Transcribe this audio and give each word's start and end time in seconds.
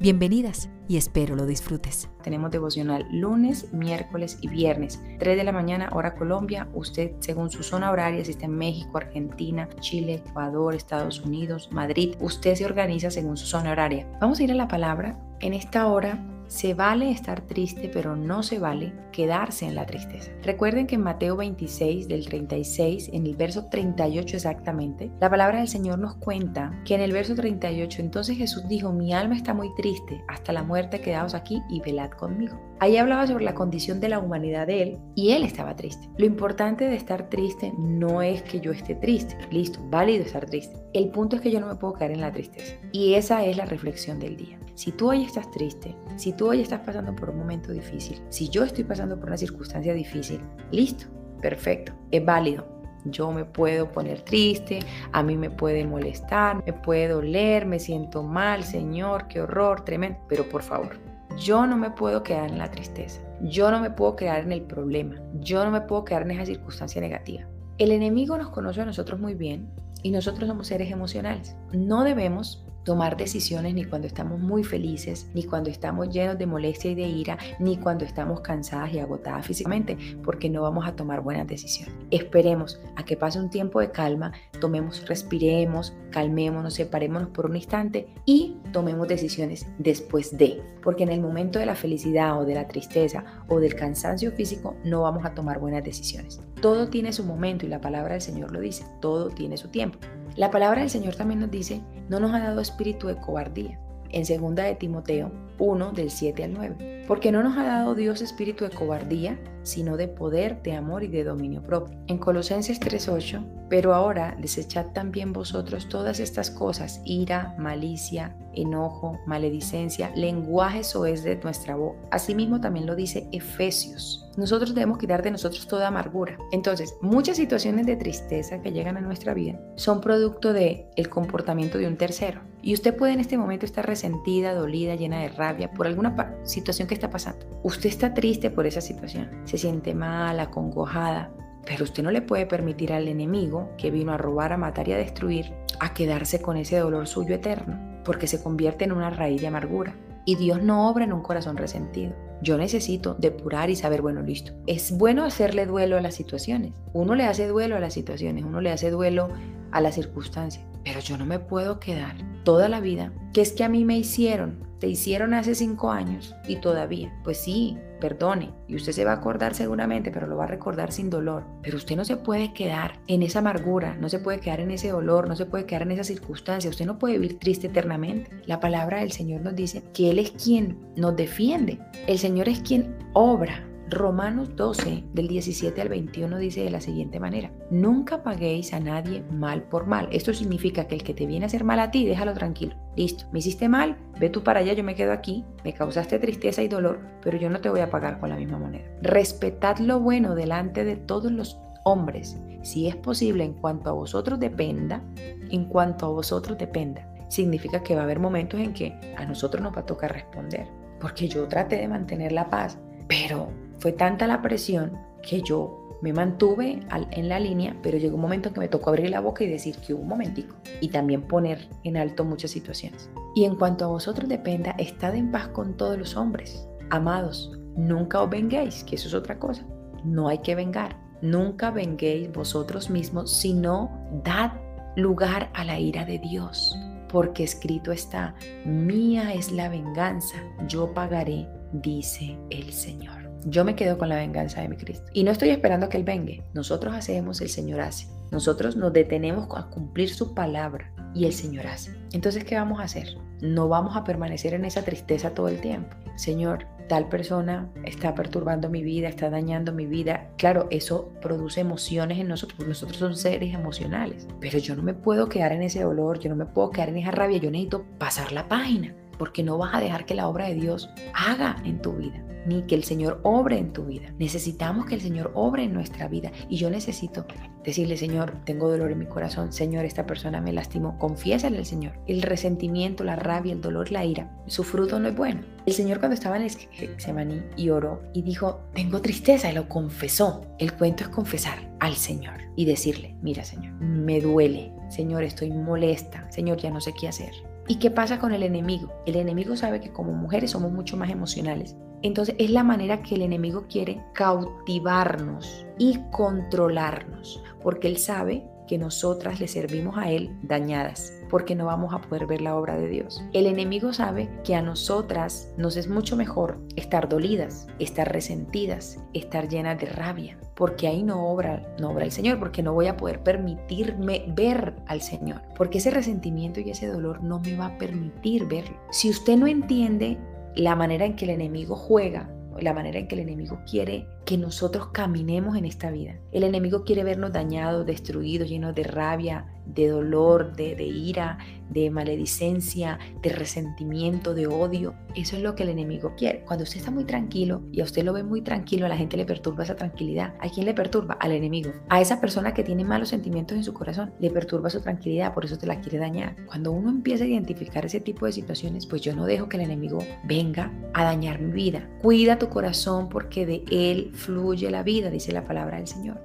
Bienvenidas 0.00 0.70
y 0.86 0.96
espero 0.96 1.34
lo 1.34 1.44
disfrutes. 1.44 2.08
Tenemos 2.22 2.52
devocional 2.52 3.08
lunes, 3.10 3.72
miércoles 3.72 4.38
y 4.40 4.46
viernes, 4.46 5.02
3 5.18 5.36
de 5.36 5.42
la 5.42 5.50
mañana 5.50 5.90
hora 5.92 6.14
Colombia, 6.14 6.68
usted 6.72 7.14
según 7.18 7.50
su 7.50 7.64
zona 7.64 7.90
horaria, 7.90 8.24
si 8.24 8.30
está 8.30 8.44
en 8.44 8.56
México, 8.56 8.96
Argentina, 8.96 9.68
Chile, 9.80 10.22
Ecuador, 10.24 10.76
Estados 10.76 11.20
Unidos, 11.22 11.70
Madrid, 11.72 12.14
usted 12.20 12.54
se 12.54 12.64
organiza 12.64 13.10
según 13.10 13.36
su 13.36 13.46
zona 13.46 13.72
horaria. 13.72 14.06
Vamos 14.20 14.38
a 14.38 14.44
ir 14.44 14.52
a 14.52 14.54
la 14.54 14.68
palabra. 14.68 15.18
En 15.40 15.52
esta 15.52 15.88
hora 15.88 16.24
se 16.48 16.74
vale 16.74 17.10
estar 17.10 17.42
triste, 17.42 17.88
pero 17.92 18.16
no 18.16 18.42
se 18.42 18.58
vale 18.58 18.92
quedarse 19.12 19.66
en 19.66 19.74
la 19.74 19.86
tristeza. 19.86 20.32
Recuerden 20.42 20.86
que 20.86 20.96
en 20.96 21.02
Mateo 21.02 21.36
26, 21.36 22.08
del 22.08 22.26
36, 22.26 23.10
en 23.12 23.26
el 23.26 23.36
verso 23.36 23.66
38 23.70 24.36
exactamente, 24.36 25.12
la 25.20 25.30
palabra 25.30 25.58
del 25.58 25.68
Señor 25.68 25.98
nos 25.98 26.16
cuenta 26.16 26.82
que 26.84 26.94
en 26.94 27.00
el 27.00 27.12
verso 27.12 27.34
38 27.34 28.02
entonces 28.02 28.36
Jesús 28.36 28.66
dijo, 28.68 28.92
mi 28.92 29.12
alma 29.12 29.36
está 29.36 29.54
muy 29.54 29.72
triste, 29.76 30.24
hasta 30.28 30.52
la 30.52 30.62
muerte 30.62 31.00
quedaos 31.00 31.34
aquí 31.34 31.62
y 31.70 31.80
velad 31.80 32.10
conmigo. 32.10 32.67
Ahí 32.80 32.96
hablaba 32.96 33.26
sobre 33.26 33.44
la 33.44 33.54
condición 33.54 33.98
de 33.98 34.08
la 34.08 34.20
humanidad 34.20 34.68
de 34.68 34.82
él 34.82 34.98
y 35.16 35.32
él 35.32 35.42
estaba 35.42 35.74
triste. 35.74 36.08
Lo 36.16 36.26
importante 36.26 36.84
de 36.84 36.94
estar 36.94 37.28
triste 37.28 37.72
no 37.76 38.22
es 38.22 38.42
que 38.42 38.60
yo 38.60 38.70
esté 38.70 38.94
triste, 38.94 39.36
listo, 39.50 39.80
válido 39.90 40.24
estar 40.24 40.46
triste. 40.46 40.76
El 40.92 41.10
punto 41.10 41.36
es 41.36 41.42
que 41.42 41.50
yo 41.50 41.58
no 41.58 41.66
me 41.66 41.74
puedo 41.74 41.94
caer 41.94 42.12
en 42.12 42.20
la 42.20 42.32
tristeza. 42.32 42.76
Y 42.92 43.14
esa 43.14 43.44
es 43.44 43.56
la 43.56 43.64
reflexión 43.64 44.20
del 44.20 44.36
día. 44.36 44.60
Si 44.74 44.92
tú 44.92 45.10
hoy 45.10 45.24
estás 45.24 45.50
triste, 45.50 45.96
si 46.14 46.32
tú 46.32 46.50
hoy 46.50 46.60
estás 46.60 46.80
pasando 46.80 47.16
por 47.16 47.30
un 47.30 47.38
momento 47.38 47.72
difícil, 47.72 48.20
si 48.28 48.48
yo 48.48 48.62
estoy 48.62 48.84
pasando 48.84 49.18
por 49.18 49.28
una 49.28 49.36
circunstancia 49.36 49.92
difícil, 49.92 50.40
listo, 50.70 51.06
perfecto, 51.42 51.92
es 52.12 52.24
válido. 52.24 52.64
Yo 53.04 53.32
me 53.32 53.44
puedo 53.44 53.90
poner 53.90 54.22
triste, 54.22 54.80
a 55.12 55.22
mí 55.22 55.36
me 55.36 55.50
puede 55.50 55.84
molestar, 55.84 56.62
me 56.64 56.72
puede 56.72 57.08
doler, 57.08 57.66
me 57.66 57.80
siento 57.80 58.22
mal, 58.22 58.62
Señor, 58.62 59.26
qué 59.26 59.40
horror, 59.40 59.84
tremendo, 59.84 60.18
pero 60.28 60.48
por 60.48 60.62
favor, 60.62 61.07
yo 61.40 61.66
no 61.66 61.76
me 61.76 61.90
puedo 61.90 62.22
quedar 62.22 62.50
en 62.50 62.58
la 62.58 62.70
tristeza, 62.70 63.20
yo 63.42 63.70
no 63.70 63.80
me 63.80 63.90
puedo 63.90 64.16
quedar 64.16 64.40
en 64.40 64.52
el 64.52 64.62
problema, 64.62 65.16
yo 65.40 65.64
no 65.64 65.70
me 65.70 65.80
puedo 65.80 66.04
quedar 66.04 66.22
en 66.22 66.32
esa 66.32 66.46
circunstancia 66.46 67.00
negativa. 67.00 67.46
El 67.78 67.92
enemigo 67.92 68.36
nos 68.36 68.50
conoce 68.50 68.80
a 68.80 68.84
nosotros 68.84 69.20
muy 69.20 69.34
bien 69.34 69.70
y 70.02 70.10
nosotros 70.10 70.48
somos 70.48 70.66
seres 70.66 70.90
emocionales. 70.90 71.56
No 71.72 72.04
debemos 72.04 72.66
tomar 72.88 73.18
decisiones 73.18 73.74
ni 73.74 73.84
cuando 73.84 74.06
estamos 74.06 74.40
muy 74.40 74.64
felices, 74.64 75.28
ni 75.34 75.44
cuando 75.44 75.68
estamos 75.68 76.08
llenos 76.08 76.38
de 76.38 76.46
molestia 76.46 76.90
y 76.90 76.94
de 76.94 77.06
ira, 77.06 77.36
ni 77.58 77.76
cuando 77.76 78.06
estamos 78.06 78.40
cansadas 78.40 78.94
y 78.94 78.98
agotadas 78.98 79.46
físicamente, 79.46 79.98
porque 80.24 80.48
no 80.48 80.62
vamos 80.62 80.88
a 80.88 80.96
tomar 80.96 81.20
buenas 81.20 81.46
decisiones. 81.46 81.94
Esperemos 82.10 82.80
a 82.96 83.04
que 83.04 83.14
pase 83.14 83.38
un 83.38 83.50
tiempo 83.50 83.80
de 83.80 83.90
calma, 83.90 84.32
tomemos, 84.58 85.06
respiremos, 85.06 85.92
calmémonos, 86.10 86.72
separémonos 86.72 87.28
por 87.28 87.44
un 87.44 87.56
instante 87.56 88.08
y 88.24 88.56
tomemos 88.72 89.06
decisiones 89.06 89.66
después 89.76 90.38
de, 90.38 90.62
porque 90.82 91.02
en 91.02 91.10
el 91.10 91.20
momento 91.20 91.58
de 91.58 91.66
la 91.66 91.74
felicidad 91.74 92.40
o 92.40 92.46
de 92.46 92.54
la 92.54 92.68
tristeza 92.68 93.44
o 93.48 93.60
del 93.60 93.74
cansancio 93.74 94.32
físico 94.32 94.76
no 94.82 95.02
vamos 95.02 95.26
a 95.26 95.34
tomar 95.34 95.58
buenas 95.58 95.84
decisiones. 95.84 96.40
Todo 96.62 96.88
tiene 96.88 97.12
su 97.12 97.22
momento 97.22 97.66
y 97.66 97.68
la 97.68 97.82
palabra 97.82 98.14
del 98.14 98.22
Señor 98.22 98.50
lo 98.50 98.60
dice, 98.60 98.86
todo 99.02 99.28
tiene 99.28 99.58
su 99.58 99.68
tiempo. 99.68 99.98
La 100.36 100.50
palabra 100.50 100.80
del 100.80 100.90
Señor 100.90 101.16
también 101.16 101.40
nos 101.40 101.50
dice, 101.50 101.80
no 102.08 102.20
nos 102.20 102.32
ha 102.34 102.40
dado 102.40 102.60
espíritu 102.60 103.08
de 103.08 103.16
cobardía. 103.16 103.78
En 104.10 104.22
2 104.22 104.54
de 104.54 104.74
Timoteo 104.74 105.30
1 105.58 105.92
del 105.92 106.10
7 106.10 106.44
al 106.44 106.54
9. 106.54 107.04
Porque 107.06 107.32
no 107.32 107.42
nos 107.42 107.58
ha 107.58 107.64
dado 107.64 107.94
Dios 107.94 108.22
espíritu 108.22 108.64
de 108.64 108.70
cobardía, 108.70 109.38
sino 109.62 109.96
de 109.96 110.08
poder, 110.08 110.62
de 110.62 110.74
amor 110.74 111.04
y 111.04 111.08
de 111.08 111.24
dominio 111.24 111.62
propio. 111.62 111.98
En 112.06 112.18
Colosenses 112.18 112.80
3:8, 112.80 113.44
pero 113.68 113.94
ahora 113.94 114.36
desechad 114.40 114.86
también 114.92 115.32
vosotros 115.32 115.88
todas 115.88 116.20
estas 116.20 116.50
cosas, 116.50 117.00
ira, 117.04 117.54
malicia, 117.58 118.36
enojo, 118.54 119.18
maledicencia, 119.26 120.10
lenguaje 120.14 120.84
soez 120.84 121.22
de 121.22 121.36
nuestra 121.36 121.76
boca. 121.76 121.98
Asimismo 122.10 122.60
también 122.60 122.86
lo 122.86 122.96
dice 122.96 123.28
Efesios 123.32 124.28
nosotros 124.38 124.72
debemos 124.72 124.98
quitar 124.98 125.20
de 125.22 125.32
nosotros 125.32 125.66
toda 125.66 125.88
amargura. 125.88 126.38
Entonces, 126.52 126.94
muchas 127.02 127.36
situaciones 127.36 127.86
de 127.86 127.96
tristeza 127.96 128.62
que 128.62 128.70
llegan 128.70 128.96
a 128.96 129.00
nuestra 129.00 129.34
vida 129.34 129.58
son 129.74 130.00
producto 130.00 130.52
del 130.52 130.86
el 130.94 131.08
comportamiento 131.08 131.76
de 131.76 131.88
un 131.88 131.96
tercero. 131.96 132.40
Y 132.62 132.72
usted 132.72 132.96
puede 132.96 133.14
en 133.14 133.20
este 133.20 133.36
momento 133.36 133.66
estar 133.66 133.84
resentida, 133.84 134.54
dolida, 134.54 134.94
llena 134.94 135.20
de 135.20 135.28
rabia 135.28 135.72
por 135.72 135.88
alguna 135.88 136.36
situación 136.44 136.86
que 136.86 136.94
está 136.94 137.10
pasando. 137.10 137.46
Usted 137.64 137.88
está 137.88 138.14
triste 138.14 138.50
por 138.50 138.64
esa 138.66 138.80
situación, 138.80 139.28
siente 139.58 139.94
mal, 139.94 140.40
acongojada, 140.40 141.30
pero 141.68 141.84
usted 141.84 142.02
no 142.02 142.10
le 142.10 142.22
puede 142.22 142.46
permitir 142.46 142.92
al 142.92 143.08
enemigo 143.08 143.70
que 143.76 143.90
vino 143.90 144.12
a 144.12 144.16
robar, 144.16 144.54
a 144.54 144.56
matar 144.56 144.88
y 144.88 144.92
a 144.92 144.96
destruir, 144.96 145.52
a 145.80 145.92
quedarse 145.92 146.40
con 146.40 146.56
ese 146.56 146.78
dolor 146.78 147.06
suyo 147.06 147.34
eterno, 147.34 147.78
porque 148.04 148.26
se 148.26 148.42
convierte 148.42 148.84
en 148.84 148.92
una 148.92 149.10
raíz 149.10 149.40
de 149.40 149.48
amargura. 149.48 149.94
Y 150.24 150.36
Dios 150.36 150.62
no 150.62 150.88
obra 150.88 151.04
en 151.04 151.12
un 151.12 151.22
corazón 151.22 151.56
resentido. 151.56 152.14
Yo 152.40 152.56
necesito 152.56 153.14
depurar 153.14 153.68
y 153.68 153.76
saber, 153.76 154.02
bueno, 154.02 154.22
listo. 154.22 154.52
Es 154.66 154.96
bueno 154.96 155.24
hacerle 155.24 155.66
duelo 155.66 155.96
a 155.96 156.00
las 156.00 156.14
situaciones. 156.14 156.72
Uno 156.92 157.14
le 157.14 157.24
hace 157.24 157.46
duelo 157.48 157.76
a 157.76 157.80
las 157.80 157.94
situaciones, 157.94 158.44
uno 158.44 158.60
le 158.60 158.70
hace 158.70 158.90
duelo 158.90 159.28
a 159.70 159.80
las 159.80 159.94
circunstancias. 159.94 160.64
Pero 160.84 161.00
yo 161.00 161.18
no 161.18 161.26
me 161.26 161.38
puedo 161.38 161.80
quedar 161.80 162.16
toda 162.44 162.68
la 162.68 162.80
vida, 162.80 163.12
que 163.32 163.40
es 163.40 163.52
que 163.52 163.64
a 163.64 163.68
mí 163.68 163.84
me 163.84 163.98
hicieron, 163.98 164.67
te 164.78 164.88
hicieron 164.88 165.34
hace 165.34 165.54
cinco 165.54 165.90
años 165.90 166.34
y 166.46 166.56
todavía, 166.56 167.12
pues 167.24 167.38
sí, 167.38 167.76
perdone, 168.00 168.52
y 168.68 168.76
usted 168.76 168.92
se 168.92 169.04
va 169.04 169.12
a 169.12 169.16
acordar 169.16 169.54
seguramente, 169.54 170.10
pero 170.10 170.26
lo 170.26 170.36
va 170.36 170.44
a 170.44 170.48
recordar 170.48 170.92
sin 170.92 171.10
dolor. 171.10 171.44
Pero 171.62 171.76
usted 171.76 171.96
no 171.96 172.04
se 172.04 172.16
puede 172.16 172.52
quedar 172.52 173.00
en 173.08 173.22
esa 173.22 173.40
amargura, 173.40 173.96
no 173.96 174.08
se 174.08 174.18
puede 174.18 174.40
quedar 174.40 174.60
en 174.60 174.70
ese 174.70 174.90
dolor, 174.90 175.28
no 175.28 175.36
se 175.36 175.46
puede 175.46 175.66
quedar 175.66 175.82
en 175.82 175.92
esa 175.92 176.04
circunstancia, 176.04 176.70
usted 176.70 176.86
no 176.86 176.98
puede 176.98 177.18
vivir 177.18 177.38
triste 177.38 177.66
eternamente. 177.66 178.30
La 178.46 178.60
palabra 178.60 179.00
del 179.00 179.12
Señor 179.12 179.40
nos 179.40 179.56
dice 179.56 179.82
que 179.92 180.10
Él 180.10 180.18
es 180.18 180.30
quien 180.30 180.78
nos 180.96 181.16
defiende, 181.16 181.80
el 182.06 182.18
Señor 182.18 182.48
es 182.48 182.60
quien 182.60 182.96
obra 183.14 183.64
Romanos 183.90 184.54
12, 184.54 185.04
del 185.14 185.28
17 185.28 185.80
al 185.80 185.88
21 185.88 186.38
dice 186.38 186.62
de 186.62 186.70
la 186.70 186.80
siguiente 186.80 187.20
manera, 187.20 187.50
nunca 187.70 188.22
paguéis 188.22 188.74
a 188.74 188.80
nadie 188.80 189.24
mal 189.30 189.62
por 189.62 189.86
mal. 189.86 190.08
Esto 190.12 190.34
significa 190.34 190.86
que 190.86 190.94
el 190.94 191.02
que 191.02 191.14
te 191.14 191.26
viene 191.26 191.44
a 191.44 191.48
hacer 191.48 191.64
mal 191.64 191.80
a 191.80 191.90
ti, 191.90 192.06
déjalo 192.06 192.34
tranquilo. 192.34 192.74
Listo, 192.96 193.24
me 193.32 193.38
hiciste 193.38 193.68
mal, 193.68 193.96
ve 194.18 194.28
tú 194.28 194.42
para 194.42 194.60
allá, 194.60 194.74
yo 194.74 194.84
me 194.84 194.94
quedo 194.94 195.12
aquí, 195.12 195.44
me 195.64 195.72
causaste 195.72 196.18
tristeza 196.18 196.62
y 196.62 196.68
dolor, 196.68 197.00
pero 197.22 197.38
yo 197.38 197.48
no 197.48 197.60
te 197.60 197.70
voy 197.70 197.80
a 197.80 197.90
pagar 197.90 198.20
con 198.20 198.28
la 198.28 198.36
misma 198.36 198.58
moneda. 198.58 198.84
Respetad 199.00 199.78
lo 199.78 200.00
bueno 200.00 200.34
delante 200.34 200.84
de 200.84 200.96
todos 200.96 201.32
los 201.32 201.58
hombres, 201.84 202.38
si 202.62 202.88
es 202.88 202.96
posible 202.96 203.44
en 203.44 203.54
cuanto 203.54 203.88
a 203.88 203.94
vosotros 203.94 204.38
dependa, 204.38 205.02
en 205.50 205.64
cuanto 205.64 206.06
a 206.06 206.10
vosotros 206.10 206.58
dependa. 206.58 207.08
Significa 207.28 207.82
que 207.82 207.94
va 207.94 208.02
a 208.02 208.04
haber 208.04 208.18
momentos 208.18 208.60
en 208.60 208.74
que 208.74 208.98
a 209.16 209.24
nosotros 209.24 209.62
nos 209.62 209.74
va 209.74 209.80
a 209.80 209.86
tocar 209.86 210.12
responder, 210.12 210.66
porque 211.00 211.28
yo 211.28 211.46
traté 211.48 211.76
de 211.76 211.88
mantener 211.88 212.32
la 212.32 212.50
paz, 212.50 212.78
pero 213.06 213.48
fue 213.78 213.92
tanta 213.92 214.26
la 214.26 214.42
presión 214.42 214.98
que 215.22 215.42
yo 215.42 215.88
me 216.00 216.12
mantuve 216.12 216.80
en 217.10 217.28
la 217.28 217.40
línea, 217.40 217.76
pero 217.82 217.98
llegó 217.98 218.14
un 218.14 218.22
momento 218.22 218.48
en 218.48 218.54
que 218.54 218.60
me 218.60 218.68
tocó 218.68 218.90
abrir 218.90 219.10
la 219.10 219.20
boca 219.20 219.42
y 219.42 219.48
decir 219.48 219.76
que 219.78 219.94
hubo 219.94 220.02
un 220.02 220.08
momentico 220.08 220.54
y 220.80 220.88
también 220.88 221.22
poner 221.22 221.68
en 221.82 221.96
alto 221.96 222.24
muchas 222.24 222.50
situaciones. 222.50 223.10
Y 223.34 223.44
en 223.44 223.56
cuanto 223.56 223.84
a 223.84 223.88
vosotros 223.88 224.28
dependa, 224.28 224.72
estad 224.78 225.14
en 225.16 225.30
paz 225.30 225.48
con 225.48 225.76
todos 225.76 225.98
los 225.98 226.16
hombres. 226.16 226.68
Amados, 226.90 227.52
nunca 227.76 228.22
os 228.22 228.30
venguéis, 228.30 228.84
que 228.84 228.96
eso 228.96 229.08
es 229.08 229.14
otra 229.14 229.38
cosa. 229.38 229.66
No 230.04 230.28
hay 230.28 230.38
que 230.38 230.54
vengar. 230.54 230.96
Nunca 231.20 231.72
venguéis 231.72 232.32
vosotros 232.32 232.90
mismos, 232.90 233.36
sino 233.36 233.90
dad 234.22 234.52
lugar 234.96 235.50
a 235.54 235.64
la 235.64 235.80
ira 235.80 236.04
de 236.04 236.18
Dios. 236.18 236.76
Porque 237.08 237.42
escrito 237.42 237.90
está, 237.90 238.34
mía 238.64 239.32
es 239.34 239.50
la 239.50 239.68
venganza, 239.68 240.36
yo 240.68 240.92
pagaré, 240.94 241.48
dice 241.72 242.38
el 242.50 242.72
Señor. 242.72 243.17
Yo 243.44 243.64
me 243.64 243.74
quedo 243.74 243.98
con 243.98 244.08
la 244.08 244.16
venganza 244.16 244.60
de 244.60 244.68
mi 244.68 244.76
Cristo. 244.76 245.06
Y 245.12 245.24
no 245.24 245.30
estoy 245.30 245.50
esperando 245.50 245.88
que 245.88 245.96
Él 245.96 246.04
venga. 246.04 246.42
Nosotros 246.54 246.94
hacemos, 246.94 247.40
el 247.40 247.48
Señor 247.48 247.80
hace. 247.80 248.08
Nosotros 248.30 248.76
nos 248.76 248.92
detenemos 248.92 249.48
a 249.56 249.70
cumplir 249.70 250.10
su 250.10 250.34
palabra 250.34 250.92
y 251.14 251.24
el 251.24 251.32
Señor 251.32 251.66
hace. 251.66 251.94
Entonces, 252.12 252.44
¿qué 252.44 252.56
vamos 252.56 252.80
a 252.80 252.84
hacer? 252.84 253.16
No 253.40 253.68
vamos 253.68 253.96
a 253.96 254.04
permanecer 254.04 254.54
en 254.54 254.64
esa 254.64 254.82
tristeza 254.82 255.30
todo 255.30 255.48
el 255.48 255.60
tiempo. 255.60 255.96
Señor, 256.16 256.66
tal 256.88 257.08
persona 257.08 257.70
está 257.84 258.14
perturbando 258.14 258.68
mi 258.68 258.82
vida, 258.82 259.08
está 259.08 259.30
dañando 259.30 259.72
mi 259.72 259.86
vida. 259.86 260.30
Claro, 260.36 260.66
eso 260.70 261.12
produce 261.22 261.60
emociones 261.60 262.18
en 262.18 262.28
nosotros, 262.28 262.56
porque 262.56 262.70
nosotros 262.70 262.98
somos 262.98 263.20
seres 263.20 263.54
emocionales. 263.54 264.26
Pero 264.40 264.58
yo 264.58 264.74
no 264.74 264.82
me 264.82 264.94
puedo 264.94 265.28
quedar 265.28 265.52
en 265.52 265.62
ese 265.62 265.82
dolor, 265.82 266.18
yo 266.18 266.28
no 266.28 266.36
me 266.36 266.46
puedo 266.46 266.70
quedar 266.70 266.88
en 266.88 266.98
esa 266.98 267.12
rabia, 267.12 267.38
yo 267.38 267.50
necesito 267.50 267.84
pasar 267.98 268.32
la 268.32 268.48
página. 268.48 268.94
Porque 269.18 269.42
no 269.42 269.58
vas 269.58 269.74
a 269.74 269.80
dejar 269.80 270.06
que 270.06 270.14
la 270.14 270.28
obra 270.28 270.46
de 270.48 270.54
Dios 270.54 270.88
haga 271.14 271.56
en 271.64 271.82
tu 271.82 271.92
vida 271.94 272.24
ni 272.48 272.62
que 272.62 272.74
el 272.74 272.84
Señor 272.84 273.20
obre 273.24 273.58
en 273.58 273.72
tu 273.72 273.84
vida. 273.84 274.08
Necesitamos 274.18 274.86
que 274.86 274.94
el 274.94 275.02
Señor 275.02 275.30
obre 275.34 275.64
en 275.64 275.74
nuestra 275.74 276.08
vida. 276.08 276.32
Y 276.48 276.56
yo 276.56 276.70
necesito 276.70 277.26
decirle, 277.62 277.98
Señor, 277.98 278.42
tengo 278.44 278.70
dolor 278.70 278.90
en 278.90 278.98
mi 278.98 279.06
corazón. 279.06 279.52
Señor, 279.52 279.84
esta 279.84 280.06
persona 280.06 280.40
me 280.40 280.52
lastimó. 280.52 280.98
Confiésale 280.98 281.58
al 281.58 281.66
Señor. 281.66 281.92
El 282.06 282.22
resentimiento, 282.22 283.04
la 283.04 283.16
rabia, 283.16 283.52
el 283.52 283.60
dolor, 283.60 283.92
la 283.92 284.04
ira, 284.04 284.34
su 284.46 284.64
fruto 284.64 284.98
no 284.98 285.08
es 285.08 285.16
bueno. 285.16 285.42
El 285.66 285.74
Señor 285.74 285.98
cuando 285.98 286.14
estaba 286.14 286.36
en 286.36 286.44
el 286.44 286.50
Getsemaní 286.50 287.42
y 287.56 287.68
oró 287.68 288.00
y 288.14 288.22
dijo, 288.22 288.60
tengo 288.74 289.02
tristeza 289.02 289.50
y 289.50 289.54
lo 289.54 289.68
confesó. 289.68 290.40
El 290.58 290.72
cuento 290.72 291.04
es 291.04 291.10
confesar 291.10 291.70
al 291.80 291.96
Señor 291.96 292.40
y 292.56 292.64
decirle, 292.64 293.14
mira 293.20 293.44
Señor, 293.44 293.74
me 293.74 294.20
duele. 294.22 294.72
Señor, 294.88 295.22
estoy 295.22 295.50
molesta. 295.50 296.30
Señor, 296.32 296.56
ya 296.56 296.70
no 296.70 296.80
sé 296.80 296.94
qué 296.98 297.08
hacer. 297.08 297.32
¿Y 297.68 297.76
qué 297.76 297.90
pasa 297.90 298.18
con 298.18 298.32
el 298.32 298.42
enemigo? 298.42 298.92
El 299.06 299.16
enemigo 299.16 299.56
sabe 299.56 299.80
que 299.80 299.92
como 299.92 300.12
mujeres 300.12 300.52
somos 300.52 300.72
mucho 300.72 300.96
más 300.96 301.10
emocionales 301.10 301.76
entonces 302.02 302.36
es 302.38 302.50
la 302.50 302.62
manera 302.62 303.02
que 303.02 303.16
el 303.16 303.22
enemigo 303.22 303.66
quiere 303.68 304.02
cautivarnos 304.14 305.66
y 305.78 305.98
controlarnos, 306.10 307.42
porque 307.62 307.88
él 307.88 307.98
sabe 307.98 308.44
que 308.68 308.78
nosotras 308.78 309.40
le 309.40 309.48
servimos 309.48 309.96
a 309.96 310.10
Él 310.10 310.30
dañadas, 310.42 311.14
porque 311.30 311.54
no 311.54 311.64
vamos 311.64 311.94
a 311.94 312.02
poder 312.02 312.26
ver 312.26 312.42
la 312.42 312.54
obra 312.54 312.76
de 312.76 312.86
Dios. 312.86 313.24
El 313.32 313.46
enemigo 313.46 313.94
sabe 313.94 314.28
que 314.44 314.54
a 314.54 314.62
nosotras 314.62 315.52
nos 315.56 315.76
es 315.76 315.88
mucho 315.88 316.16
mejor 316.16 316.60
estar 316.76 317.08
dolidas, 317.08 317.66
estar 317.78 318.12
resentidas, 318.12 319.02
estar 319.14 319.48
llenas 319.48 319.80
de 319.80 319.86
rabia, 319.86 320.38
porque 320.58 320.88
ahí 320.88 321.04
no 321.04 321.28
obra, 321.28 321.62
no 321.78 321.90
obra 321.90 322.04
el 322.04 322.10
Señor, 322.10 322.40
porque 322.40 322.64
no 322.64 322.74
voy 322.74 322.88
a 322.88 322.96
poder 322.96 323.22
permitirme 323.22 324.24
ver 324.34 324.74
al 324.86 325.00
Señor, 325.00 325.40
porque 325.54 325.78
ese 325.78 325.92
resentimiento 325.92 326.58
y 326.58 326.68
ese 326.68 326.88
dolor 326.88 327.22
no 327.22 327.38
me 327.38 327.56
va 327.56 327.66
a 327.66 327.78
permitir 327.78 328.44
verlo. 328.46 328.76
Si 328.90 329.08
usted 329.08 329.36
no 329.36 329.46
entiende 329.46 330.18
la 330.56 330.74
manera 330.74 331.04
en 331.04 331.14
que 331.14 331.26
el 331.26 331.30
enemigo 331.30 331.76
juega, 331.76 332.28
la 332.58 332.74
manera 332.74 332.98
en 332.98 333.06
que 333.06 333.14
el 333.14 333.20
enemigo 333.20 333.60
quiere 333.70 334.08
que 334.28 334.36
nosotros 334.36 334.88
caminemos 334.88 335.56
en 335.56 335.64
esta 335.64 335.90
vida. 335.90 336.20
El 336.32 336.42
enemigo 336.42 336.84
quiere 336.84 337.02
vernos 337.02 337.32
dañados, 337.32 337.86
destruidos, 337.86 338.46
llenos 338.46 338.74
de 338.74 338.82
rabia, 338.82 339.46
de 339.64 339.88
dolor, 339.88 340.54
de, 340.54 340.82
ira, 340.82 341.38
de 341.70 341.90
maledicencia, 341.90 342.98
de 343.22 343.30
resentimiento, 343.30 344.34
de 344.34 344.46
odio. 344.46 344.94
Eso 345.14 345.36
es 345.36 345.42
lo 345.42 345.54
que 345.54 345.62
el 345.62 345.68
enemigo 345.70 346.14
quiere. 346.16 346.42
Cuando 346.44 346.64
usted 346.64 346.78
está 346.78 346.90
muy 346.90 347.04
tranquilo 347.04 347.62
y 347.72 347.80
a 347.80 347.84
usted 347.84 348.04
lo 348.04 348.12
ve 348.12 348.22
muy 348.22 348.42
tranquilo, 348.42 348.86
a 348.86 348.88
la 348.88 348.96
gente 348.96 349.16
le 349.16 349.26
perturba 349.26 349.64
esa 349.64 349.76
tranquilidad. 349.76 350.34
¿A 350.40 350.48
quién 350.48 350.66
le 350.66 350.74
perturba? 350.74 351.14
Al 351.20 351.32
enemigo. 351.32 351.72
A 351.88 352.00
esa 352.00 352.20
persona 352.20 352.54
que 352.54 352.64
tiene 352.64 352.84
malos 352.84 353.10
sentimientos 353.10 353.56
en 353.56 353.64
su 353.64 353.74
corazón, 353.74 354.12
le 354.20 354.30
perturba 354.30 354.70
su 354.70 354.80
tranquilidad, 354.80 355.34
por 355.34 355.44
eso 355.44 355.58
te 355.58 355.66
la 355.66 355.80
quiere 355.80 355.98
dañar. 355.98 356.36
Cuando 356.46 356.72
uno 356.72 356.90
empieza 356.90 357.24
a 357.24 357.28
identificar 357.28 357.84
ese 357.84 358.00
tipo 358.00 358.26
de 358.26 358.32
situaciones, 358.32 358.86
pues 358.86 359.02
yo 359.02 359.14
no 359.14 359.26
dejo 359.26 359.48
que 359.48 359.58
el 359.58 359.64
enemigo 359.64 359.98
venga 360.24 360.72
a 360.94 361.04
dañar 361.04 361.40
mi 361.40 361.52
vida. 361.52 361.88
Cuida 362.00 362.38
tu 362.38 362.48
corazón 362.48 363.08
porque 363.08 363.44
de 363.44 363.64
él 363.70 364.12
fluye 364.18 364.70
la 364.70 364.82
vida, 364.82 365.10
dice 365.10 365.32
la 365.32 365.44
palabra 365.44 365.78
del 365.78 365.86
Señor. 365.86 366.20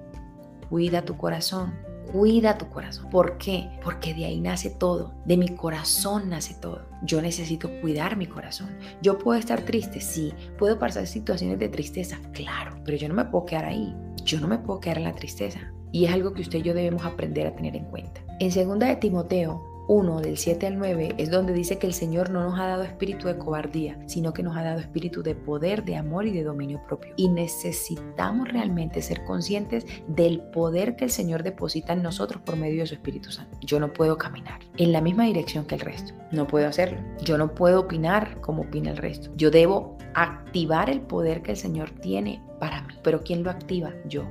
Cuida 0.69 1.04
tu 1.04 1.16
corazón, 1.16 1.74
cuida 2.12 2.57
tu 2.57 2.69
corazón. 2.69 3.10
¿Por 3.10 3.38
qué? 3.38 3.69
Porque 3.84 4.13
de 4.13 4.25
ahí 4.25 4.42
nace 4.42 4.72
todo, 4.72 5.13
de 5.25 5.38
mi 5.38 5.50
corazón 5.56 6.30
nace 6.30 6.56
todo. 6.56 6.81
Yo 7.04 7.22
necesito 7.22 7.69
cuidar 7.81 8.18
mi 8.18 8.25
corazón. 8.25 8.75
Yo 9.01 9.18
puedo 9.19 9.40
estar 9.40 9.62
triste, 9.62 10.01
sí, 10.01 10.34
puedo 10.57 10.80
pasar 10.80 11.07
situaciones 11.07 11.60
de 11.60 11.69
tristeza, 11.69 12.19
claro, 12.34 12.75
pero 12.84 12.98
yo 12.98 13.07
no 13.07 13.13
me 13.13 13.25
puedo 13.25 13.45
quedar 13.45 13.66
ahí. 13.66 13.95
Yo 14.24 14.40
no 14.40 14.48
me 14.48 14.57
puedo 14.57 14.80
quedar 14.80 14.98
en 14.98 15.04
la 15.04 15.16
tristeza. 15.16 15.72
Y 15.92 16.06
es 16.06 16.13
algo 16.13 16.34
que 16.34 16.42
usted 16.42 16.60
y 16.60 16.63
yo 16.63 16.74
debemos 16.74 17.06
aprender 17.06 17.45
a 17.45 17.56
tener 17.56 17.75
en 17.75 17.86
cuenta. 17.86 18.22
En 18.40 18.51
segunda 18.51 18.88
de 18.88 18.95
Timoteo 18.95 19.73
1, 19.88 20.21
del 20.21 20.38
7 20.38 20.68
al 20.68 20.77
9, 20.77 21.15
es 21.18 21.30
donde 21.30 21.53
dice 21.53 21.77
que 21.77 21.88
el 21.88 21.94
Señor 21.94 22.30
no 22.30 22.41
nos 22.41 22.59
ha 22.59 22.68
dado 22.68 22.83
espíritu 22.83 23.27
de 23.27 23.38
cobardía, 23.38 23.97
sino 24.06 24.33
que 24.33 24.44
nos 24.44 24.56
ha 24.56 24.63
dado 24.63 24.80
espíritu 24.80 25.24
de 25.24 25.35
poder, 25.35 25.83
de 25.83 25.95
amor 25.95 26.25
y 26.25 26.31
de 26.31 26.44
dominio 26.44 26.81
propio. 26.88 27.13
Y 27.15 27.30
necesitamos 27.30 28.47
realmente 28.50 29.01
ser 29.01 29.24
conscientes 29.25 29.85
del 30.07 30.41
poder 30.41 30.95
que 30.95 31.06
el 31.06 31.12
Señor 31.12 31.44
deposita 31.44 31.94
en 31.94 32.03
nosotros 32.03 32.41
por 32.44 32.56
medio 32.56 32.81
de 32.81 32.88
su 32.88 32.94
Espíritu 32.94 33.31
Santo. 33.31 33.57
Yo 33.62 33.80
no 33.80 33.91
puedo 33.91 34.18
caminar 34.18 34.59
en 34.77 34.91
la 34.91 35.01
misma 35.01 35.25
dirección 35.25 35.65
que 35.65 35.75
el 35.75 35.81
resto. 35.81 36.13
No 36.31 36.47
puedo 36.47 36.68
hacerlo. 36.68 37.00
Yo 37.24 37.38
no 37.38 37.53
puedo 37.53 37.81
opinar 37.81 38.39
como 38.41 38.63
opina 38.63 38.91
el 38.91 38.97
resto. 38.97 39.30
Yo 39.35 39.51
debo 39.51 39.97
activar 40.15 40.89
el 40.89 41.01
poder 41.01 41.41
que 41.41 41.51
el 41.51 41.57
Señor 41.57 41.89
tiene 41.89 42.41
para 42.59 42.81
mí. 42.83 42.94
Pero 43.03 43.24
¿quién 43.24 43.44
lo 43.44 43.50
activa? 43.50 43.94
Yo, 44.07 44.24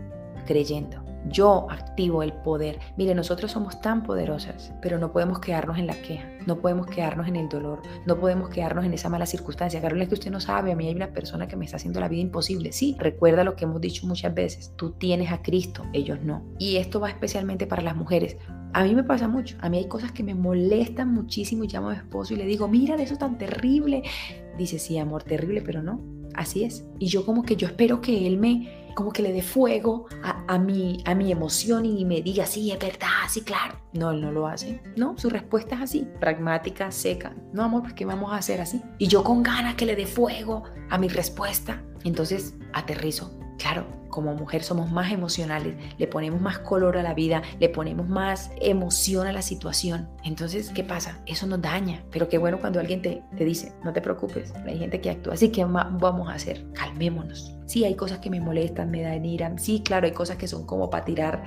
creyendo 0.46 1.01
yo 1.28 1.66
activo 1.70 2.22
el 2.22 2.32
poder. 2.32 2.78
Mire, 2.96 3.14
nosotros 3.14 3.50
somos 3.52 3.80
tan 3.80 4.02
poderosas, 4.02 4.72
pero 4.80 4.98
no 4.98 5.12
podemos 5.12 5.38
quedarnos 5.38 5.78
en 5.78 5.86
la 5.86 5.94
queja, 5.94 6.28
no 6.46 6.58
podemos 6.58 6.86
quedarnos 6.86 7.28
en 7.28 7.36
el 7.36 7.48
dolor, 7.48 7.82
no 8.06 8.18
podemos 8.18 8.48
quedarnos 8.50 8.84
en 8.84 8.94
esa 8.94 9.08
mala 9.08 9.26
circunstancia. 9.26 9.80
Carol, 9.80 10.02
es 10.02 10.08
que 10.08 10.14
usted 10.14 10.30
no 10.30 10.40
sabe, 10.40 10.72
a 10.72 10.76
mí 10.76 10.86
hay 10.86 10.94
una 10.94 11.12
persona 11.12 11.46
que 11.46 11.56
me 11.56 11.64
está 11.64 11.76
haciendo 11.76 12.00
la 12.00 12.08
vida 12.08 12.22
imposible. 12.22 12.72
Sí, 12.72 12.96
recuerda 12.98 13.44
lo 13.44 13.56
que 13.56 13.64
hemos 13.64 13.80
dicho 13.80 14.06
muchas 14.06 14.34
veces, 14.34 14.72
tú 14.76 14.92
tienes 14.92 15.30
a 15.30 15.42
Cristo, 15.42 15.84
ellos 15.92 16.18
no. 16.22 16.44
Y 16.58 16.76
esto 16.76 17.00
va 17.00 17.08
especialmente 17.08 17.66
para 17.66 17.82
las 17.82 17.96
mujeres. 17.96 18.36
A 18.74 18.84
mí 18.84 18.94
me 18.94 19.04
pasa 19.04 19.28
mucho, 19.28 19.56
a 19.60 19.68
mí 19.68 19.78
hay 19.78 19.88
cosas 19.88 20.12
que 20.12 20.22
me 20.22 20.34
molestan 20.34 21.12
muchísimo 21.12 21.64
y 21.64 21.68
llamo 21.68 21.90
a 21.90 21.92
mi 21.92 21.98
esposo 21.98 22.32
y 22.32 22.38
le 22.38 22.46
digo, 22.46 22.68
mira 22.68 22.96
de 22.96 23.02
eso 23.02 23.16
tan 23.16 23.36
terrible. 23.36 24.02
Dice, 24.56 24.78
sí, 24.78 24.98
amor, 24.98 25.22
terrible, 25.24 25.60
pero 25.60 25.82
no, 25.82 26.00
así 26.34 26.64
es. 26.64 26.86
Y 26.98 27.06
yo 27.06 27.26
como 27.26 27.42
que 27.42 27.56
yo 27.56 27.66
espero 27.66 28.00
que 28.00 28.26
él 28.26 28.38
me 28.38 28.82
como 28.94 29.12
que 29.12 29.22
le 29.22 29.32
dé 29.32 29.42
fuego 29.42 30.06
a, 30.22 30.31
mi, 30.58 31.02
a 31.04 31.14
mi 31.14 31.32
emoción 31.32 31.84
y 31.84 32.04
me 32.04 32.22
diga, 32.22 32.46
sí, 32.46 32.70
es 32.70 32.78
verdad, 32.78 33.08
sí, 33.28 33.42
claro. 33.42 33.76
No, 33.92 34.10
él 34.10 34.20
no 34.20 34.32
lo 34.32 34.46
hace. 34.46 34.80
No, 34.96 35.16
su 35.18 35.30
respuesta 35.30 35.76
es 35.76 35.82
así, 35.82 36.08
pragmática, 36.20 36.90
seca. 36.90 37.34
No, 37.52 37.64
amor, 37.64 37.82
pues 37.82 37.94
¿qué 37.94 38.04
vamos 38.04 38.32
a 38.32 38.36
hacer 38.36 38.60
así? 38.60 38.82
Y 38.98 39.08
yo 39.08 39.22
con 39.24 39.42
ganas 39.42 39.74
que 39.74 39.86
le 39.86 39.96
dé 39.96 40.06
fuego 40.06 40.64
a 40.90 40.98
mi 40.98 41.08
respuesta. 41.08 41.82
Entonces 42.04 42.54
aterrizo. 42.72 43.41
Claro, 43.62 43.86
como 44.08 44.34
mujer 44.34 44.64
somos 44.64 44.90
más 44.90 45.12
emocionales, 45.12 45.76
le 45.96 46.08
ponemos 46.08 46.40
más 46.40 46.58
color 46.58 46.98
a 46.98 47.02
la 47.04 47.14
vida, 47.14 47.42
le 47.60 47.68
ponemos 47.68 48.08
más 48.08 48.50
emoción 48.60 49.28
a 49.28 49.32
la 49.32 49.40
situación. 49.40 50.08
Entonces, 50.24 50.70
¿qué 50.70 50.82
pasa? 50.82 51.20
Eso 51.26 51.46
nos 51.46 51.62
daña. 51.62 52.02
Pero 52.10 52.28
qué 52.28 52.38
bueno 52.38 52.58
cuando 52.58 52.80
alguien 52.80 53.02
te, 53.02 53.22
te 53.36 53.44
dice, 53.44 53.72
no 53.84 53.92
te 53.92 54.00
preocupes, 54.00 54.52
hay 54.66 54.80
gente 54.80 55.00
que 55.00 55.10
actúa 55.10 55.34
así, 55.34 55.50
¿qué 55.50 55.64
vamos 55.64 56.28
a 56.28 56.34
hacer? 56.34 56.66
Calmémonos. 56.72 57.54
Sí, 57.66 57.84
hay 57.84 57.94
cosas 57.94 58.18
que 58.18 58.30
me 58.30 58.40
molestan, 58.40 58.90
me 58.90 59.02
dan 59.02 59.24
ira. 59.24 59.56
Sí, 59.58 59.80
claro, 59.84 60.06
hay 60.06 60.12
cosas 60.12 60.38
que 60.38 60.48
son 60.48 60.66
como 60.66 60.90
para 60.90 61.04
tirar 61.04 61.44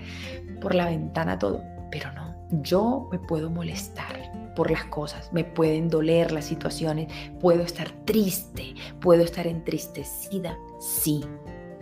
por 0.62 0.74
la 0.74 0.86
ventana 0.86 1.38
todo. 1.38 1.62
Pero 1.92 2.14
no, 2.14 2.34
yo 2.64 3.10
me 3.12 3.20
puedo 3.20 3.50
molestar 3.50 4.32
por 4.56 4.72
las 4.72 4.86
cosas, 4.86 5.34
me 5.34 5.44
pueden 5.44 5.90
doler 5.90 6.32
las 6.32 6.46
situaciones, 6.46 7.12
puedo 7.42 7.62
estar 7.62 7.92
triste, 8.06 8.74
puedo 9.02 9.22
estar 9.22 9.48
entristecida, 9.48 10.58
sí, 10.80 11.26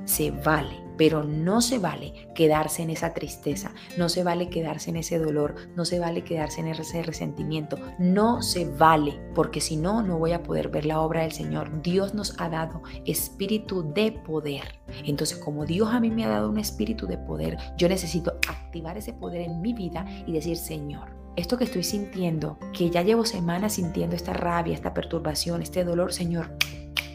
se 0.05 0.31
vale, 0.31 0.83
pero 0.97 1.23
no 1.23 1.61
se 1.61 1.79
vale 1.79 2.13
quedarse 2.35 2.83
en 2.83 2.89
esa 2.89 3.13
tristeza, 3.13 3.71
no 3.97 4.09
se 4.09 4.23
vale 4.23 4.49
quedarse 4.49 4.89
en 4.89 4.97
ese 4.97 5.19
dolor, 5.19 5.55
no 5.75 5.85
se 5.85 5.99
vale 5.99 6.23
quedarse 6.23 6.61
en 6.61 6.67
ese 6.67 7.03
resentimiento, 7.03 7.77
no 7.99 8.41
se 8.41 8.65
vale, 8.65 9.19
porque 9.33 9.61
si 9.61 9.75
no, 9.75 10.03
no 10.03 10.19
voy 10.19 10.33
a 10.33 10.43
poder 10.43 10.69
ver 10.69 10.85
la 10.85 10.99
obra 11.01 11.21
del 11.21 11.31
Señor. 11.31 11.81
Dios 11.81 12.13
nos 12.13 12.39
ha 12.39 12.49
dado 12.49 12.83
espíritu 13.05 13.93
de 13.93 14.11
poder. 14.11 14.79
Entonces, 15.05 15.37
como 15.37 15.65
Dios 15.65 15.89
a 15.89 15.99
mí 15.99 16.11
me 16.11 16.25
ha 16.25 16.29
dado 16.29 16.49
un 16.49 16.59
espíritu 16.59 17.07
de 17.07 17.17
poder, 17.17 17.57
yo 17.77 17.89
necesito 17.89 18.37
activar 18.47 18.97
ese 18.97 19.13
poder 19.13 19.41
en 19.41 19.61
mi 19.61 19.73
vida 19.73 20.05
y 20.27 20.33
decir, 20.33 20.57
Señor, 20.57 21.09
esto 21.35 21.57
que 21.57 21.63
estoy 21.63 21.83
sintiendo, 21.83 22.59
que 22.73 22.91
ya 22.91 23.01
llevo 23.01 23.25
semanas 23.25 23.73
sintiendo 23.73 24.15
esta 24.15 24.33
rabia, 24.33 24.75
esta 24.75 24.93
perturbación, 24.93 25.63
este 25.63 25.83
dolor, 25.83 26.13
Señor, 26.13 26.55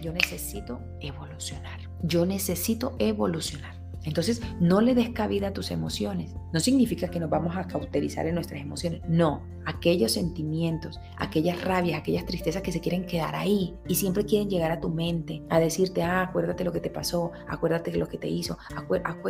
yo 0.03 0.13
necesito 0.13 0.81
evolucionar. 1.01 1.88
Yo 2.03 2.27
necesito 2.27 2.95
evolucionar. 2.99 3.78
Entonces, 4.09 4.41
no 4.59 4.81
le 4.81 4.95
des 4.95 5.11
cabida 5.11 5.49
a 5.49 5.53
tus 5.53 5.71
emociones. 5.71 6.35
No 6.51 6.61
significa 6.61 7.09
que 7.09 7.21
nos 7.21 7.29
vamos 7.29 7.55
a 7.57 7.65
cauterizar 7.65 8.27
en 8.27 8.37
nuestras 8.37 8.63
emociones. 8.63 9.03
No, 9.07 9.43
aquellos 9.67 10.13
sentimientos, 10.13 10.99
aquellas 11.19 11.63
rabias, 11.63 12.01
aquellas 12.01 12.25
tristezas 12.25 12.63
que 12.63 12.73
se 12.73 12.81
quieren 12.81 13.05
quedar 13.05 13.37
ahí 13.37 13.75
y 13.87 13.97
siempre 13.97 14.25
quieren 14.25 14.49
llegar 14.49 14.71
a 14.71 14.81
tu 14.81 14.89
mente 14.89 15.43
a 15.51 15.61
decirte, 15.61 16.03
ah, 16.03 16.23
acuérdate 16.23 16.65
lo 16.65 16.73
que 16.73 16.81
te 16.81 16.89
pasó, 16.89 17.33
acuérdate 17.47 17.95
lo 17.99 18.09
que 18.09 18.17
te 18.17 18.29
hizo. 18.29 18.57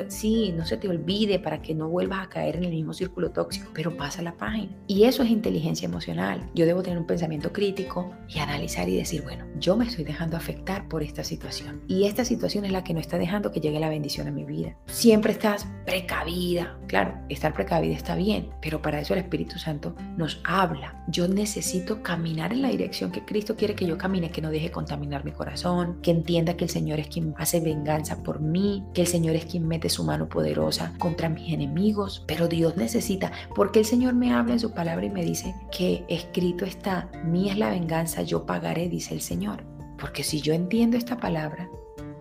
sí, 0.07 0.53
no 0.57 0.65
se 0.65 0.77
te 0.77 0.89
olvide 0.89 1.41
para 1.41 1.61
que 1.61 1.75
no 1.75 1.89
vuelvas 1.89 2.21
a 2.21 2.29
caer 2.29 2.57
en 2.57 2.65
el 2.65 2.71
mismo 2.71 2.93
círculo 2.93 3.33
tóxico, 3.33 3.69
pero 3.75 3.97
pasa 3.97 4.23
la 4.23 4.37
página. 4.37 4.77
Y 4.87 5.05
eso 5.05 5.25
es 5.25 5.31
inteligencia 5.31 5.87
emocional. 5.87 6.49
Yo 6.55 6.67
debo 6.67 6.85
tener 6.85 7.01
un 7.01 7.07
pensamiento 7.07 7.53
crítico 7.53 8.13
y 8.29 8.39
analizar 8.39 8.89
y 8.89 8.97
decir, 8.97 9.23
bueno, 9.23 9.45
yo 9.59 9.77
me 9.77 9.87
estoy 9.87 10.05
dejando 10.05 10.37
afectar 10.37 10.89
por 10.89 11.03
esta 11.03 11.25
situación. 11.25 11.83
Y 11.89 12.05
esta 12.05 12.25
situación 12.25 12.65
es 12.65 12.71
la 12.71 12.85
que 12.85 12.95
no 12.95 13.01
está 13.01 13.19
dejando 13.19 13.51
que 13.51 13.61
llegue 13.61 13.81
la 13.81 13.89
bendición 13.89 14.29
a 14.29 14.31
mi 14.31 14.45
vida 14.45 14.68
Siempre 14.87 15.33
estás 15.33 15.67
precavida. 15.85 16.79
Claro, 16.87 17.15
estar 17.29 17.53
precavida 17.53 17.95
está 17.95 18.15
bien, 18.15 18.51
pero 18.61 18.83
para 18.83 19.01
eso 19.01 19.15
el 19.15 19.21
Espíritu 19.21 19.59
Santo 19.59 19.95
nos 20.17 20.41
habla. 20.45 21.05
Yo 21.09 21.29
necesito 21.29 22.03
caminar 22.03 22.53
en 22.53 22.63
la 22.63 22.69
dirección 22.69 23.11
que 23.11 23.25
Cristo 23.25 23.57
quiere 23.57 23.75
que 23.75 23.87
yo 23.87 23.99
camine, 23.99 24.31
que 24.31 24.43
no 24.43 24.51
deje 24.51 24.71
contaminar 24.71 25.25
mi 25.25 25.33
corazón, 25.33 25.99
que 26.03 26.11
entienda 26.11 26.57
que 26.57 26.65
el 26.65 26.71
Señor 26.71 26.99
es 27.01 27.09
quien 27.09 27.35
hace 27.39 27.61
venganza 27.61 28.23
por 28.23 28.41
mí, 28.41 28.85
que 28.95 29.03
el 29.03 29.07
Señor 29.07 29.37
es 29.37 29.47
quien 29.47 29.67
mete 29.67 29.89
su 29.89 30.05
mano 30.05 30.29
poderosa 30.29 30.93
contra 30.99 31.29
mis 31.29 31.53
enemigos. 31.53 32.25
Pero 32.27 32.49
Dios 32.49 32.77
necesita, 32.77 33.33
porque 33.55 33.81
el 33.81 33.85
Señor 33.85 34.15
me 34.15 34.33
habla 34.33 34.55
en 34.55 34.61
su 34.61 34.73
palabra 34.73 35.07
y 35.07 35.11
me 35.11 35.25
dice 35.25 35.55
que 35.71 36.05
escrito 36.09 36.65
está, 36.65 37.11
mía 37.25 37.53
es 37.53 37.59
la 37.59 37.71
venganza, 37.71 38.23
yo 38.23 38.47
pagaré, 38.47 38.89
dice 38.89 39.15
el 39.15 39.21
Señor. 39.21 39.65
Porque 39.99 40.23
si 40.23 40.41
yo 40.41 40.55
entiendo 40.55 40.97
esta 40.97 41.19
palabra, 41.19 41.69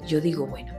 yo 0.08 0.22
digo, 0.22 0.48
bueno, 0.48 0.74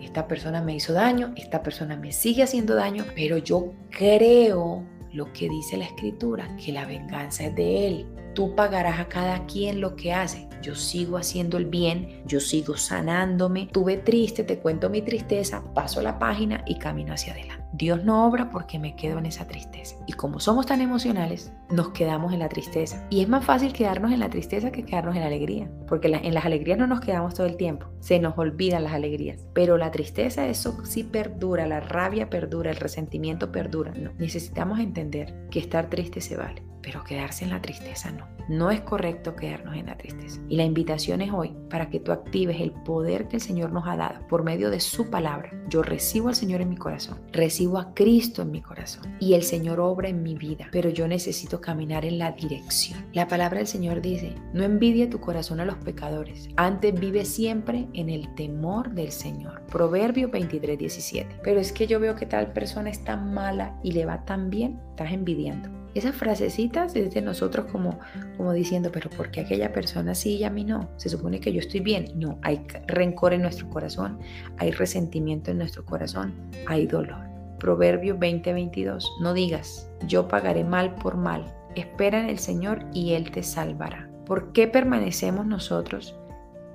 esta 0.00 0.26
persona 0.28 0.62
me 0.62 0.74
hizo 0.74 0.92
daño, 0.92 1.32
esta 1.36 1.62
persona 1.62 1.96
me 1.96 2.12
sigue 2.12 2.42
haciendo 2.42 2.74
daño, 2.74 3.04
pero 3.14 3.38
yo 3.38 3.72
creo 3.90 4.84
lo 5.12 5.32
que 5.32 5.48
dice 5.48 5.76
la 5.76 5.84
escritura, 5.84 6.56
que 6.56 6.72
la 6.72 6.84
venganza 6.84 7.46
es 7.46 7.54
de 7.54 7.86
Él. 7.86 8.06
Tú 8.34 8.54
pagarás 8.54 9.00
a 9.00 9.08
cada 9.08 9.46
quien 9.46 9.80
lo 9.80 9.96
que 9.96 10.12
hace. 10.12 10.48
Yo 10.62 10.74
sigo 10.74 11.16
haciendo 11.16 11.56
el 11.56 11.66
bien, 11.66 12.22
yo 12.26 12.40
sigo 12.40 12.76
sanándome. 12.76 13.68
Tuve 13.72 13.96
triste, 13.96 14.44
te 14.44 14.58
cuento 14.58 14.90
mi 14.90 15.02
tristeza, 15.02 15.64
paso 15.74 16.02
la 16.02 16.18
página 16.18 16.62
y 16.66 16.78
camino 16.78 17.14
hacia 17.14 17.32
adelante. 17.32 17.57
Dios 17.72 18.04
no 18.04 18.26
obra 18.26 18.50
porque 18.50 18.78
me 18.78 18.96
quedo 18.96 19.18
en 19.18 19.26
esa 19.26 19.46
tristeza. 19.46 19.96
Y 20.06 20.12
como 20.12 20.40
somos 20.40 20.66
tan 20.66 20.80
emocionales, 20.80 21.52
nos 21.70 21.90
quedamos 21.90 22.32
en 22.32 22.38
la 22.38 22.48
tristeza. 22.48 23.06
Y 23.10 23.20
es 23.20 23.28
más 23.28 23.44
fácil 23.44 23.72
quedarnos 23.72 24.12
en 24.12 24.20
la 24.20 24.30
tristeza 24.30 24.72
que 24.72 24.84
quedarnos 24.84 25.14
en 25.14 25.20
la 25.20 25.26
alegría, 25.26 25.70
porque 25.86 26.08
en 26.08 26.34
las 26.34 26.44
alegrías 26.44 26.78
no 26.78 26.86
nos 26.86 27.00
quedamos 27.00 27.34
todo 27.34 27.46
el 27.46 27.56
tiempo, 27.56 27.86
se 28.00 28.18
nos 28.18 28.36
olvidan 28.38 28.84
las 28.84 28.94
alegrías. 28.94 29.46
Pero 29.52 29.76
la 29.76 29.90
tristeza, 29.90 30.46
eso 30.46 30.84
sí 30.84 31.04
perdura, 31.04 31.66
la 31.66 31.80
rabia 31.80 32.30
perdura, 32.30 32.70
el 32.70 32.76
resentimiento 32.76 33.52
perdura. 33.52 33.92
Necesitamos 34.18 34.80
entender 34.80 35.48
que 35.50 35.58
estar 35.58 35.90
triste 35.90 36.20
se 36.20 36.36
vale 36.36 36.62
pero 36.82 37.04
quedarse 37.04 37.44
en 37.44 37.50
la 37.50 37.62
tristeza 37.62 38.10
no. 38.10 38.26
No 38.48 38.70
es 38.70 38.80
correcto 38.80 39.36
quedarnos 39.36 39.76
en 39.76 39.86
la 39.86 39.98
tristeza. 39.98 40.40
Y 40.48 40.56
la 40.56 40.64
invitación 40.64 41.20
es 41.20 41.32
hoy 41.32 41.54
para 41.68 41.90
que 41.90 42.00
tú 42.00 42.12
actives 42.12 42.60
el 42.60 42.72
poder 42.72 43.28
que 43.28 43.36
el 43.36 43.42
Señor 43.42 43.72
nos 43.72 43.86
ha 43.86 43.96
dado 43.96 44.26
por 44.26 44.42
medio 44.42 44.70
de 44.70 44.80
su 44.80 45.10
palabra. 45.10 45.52
Yo 45.68 45.82
recibo 45.82 46.28
al 46.28 46.34
Señor 46.34 46.62
en 46.62 46.70
mi 46.70 46.76
corazón, 46.76 47.20
recibo 47.30 47.78
a 47.78 47.92
Cristo 47.92 48.42
en 48.42 48.50
mi 48.50 48.62
corazón 48.62 49.16
y 49.20 49.34
el 49.34 49.42
Señor 49.42 49.80
obra 49.80 50.08
en 50.08 50.22
mi 50.22 50.34
vida, 50.34 50.68
pero 50.72 50.88
yo 50.88 51.06
necesito 51.06 51.60
caminar 51.60 52.06
en 52.06 52.18
la 52.18 52.32
dirección. 52.32 53.04
La 53.12 53.28
palabra 53.28 53.58
del 53.58 53.66
Señor 53.66 54.00
dice, 54.00 54.34
no 54.54 54.64
envidie 54.64 55.06
tu 55.08 55.20
corazón 55.20 55.60
a 55.60 55.66
los 55.66 55.76
pecadores, 55.76 56.48
antes 56.56 56.98
vive 56.98 57.24
siempre 57.24 57.86
en 57.92 58.08
el 58.08 58.34
temor 58.34 58.90
del 58.92 59.12
Señor. 59.12 59.62
Proverbio 59.66 60.30
23, 60.30 60.78
17. 60.78 61.40
Pero 61.42 61.60
es 61.60 61.72
que 61.72 61.86
yo 61.86 62.00
veo 62.00 62.14
que 62.14 62.26
tal 62.26 62.52
persona 62.52 62.90
es 62.90 63.04
tan 63.04 63.34
mala 63.34 63.78
y 63.82 63.92
le 63.92 64.06
va 64.06 64.24
tan 64.24 64.48
bien, 64.50 64.80
estás 64.90 65.12
envidiando. 65.12 65.77
Esas 65.98 66.14
frasecitas 66.14 66.94
es 66.94 67.12
de 67.12 67.22
nosotros 67.22 67.66
como, 67.72 67.98
como 68.36 68.52
diciendo, 68.52 68.90
pero 68.92 69.10
¿por 69.10 69.32
qué 69.32 69.40
aquella 69.40 69.72
persona 69.72 70.14
sí 70.14 70.36
y 70.36 70.44
a 70.44 70.50
mí 70.50 70.62
no? 70.62 70.88
Se 70.96 71.08
supone 71.08 71.40
que 71.40 71.52
yo 71.52 71.58
estoy 71.58 71.80
bien. 71.80 72.12
No, 72.14 72.38
hay 72.42 72.64
rencor 72.86 73.32
en 73.32 73.42
nuestro 73.42 73.68
corazón, 73.68 74.20
hay 74.58 74.70
resentimiento 74.70 75.50
en 75.50 75.58
nuestro 75.58 75.84
corazón, 75.84 76.34
hay 76.68 76.86
dolor. 76.86 77.18
Proverbio 77.58 78.16
20:22, 78.16 79.04
no 79.20 79.34
digas, 79.34 79.90
yo 80.06 80.28
pagaré 80.28 80.62
mal 80.62 80.94
por 80.94 81.16
mal. 81.16 81.52
Espera 81.74 82.20
en 82.20 82.28
el 82.28 82.38
Señor 82.38 82.86
y 82.94 83.14
Él 83.14 83.32
te 83.32 83.42
salvará. 83.42 84.08
¿Por 84.24 84.52
qué 84.52 84.68
permanecemos 84.68 85.46
nosotros 85.46 86.14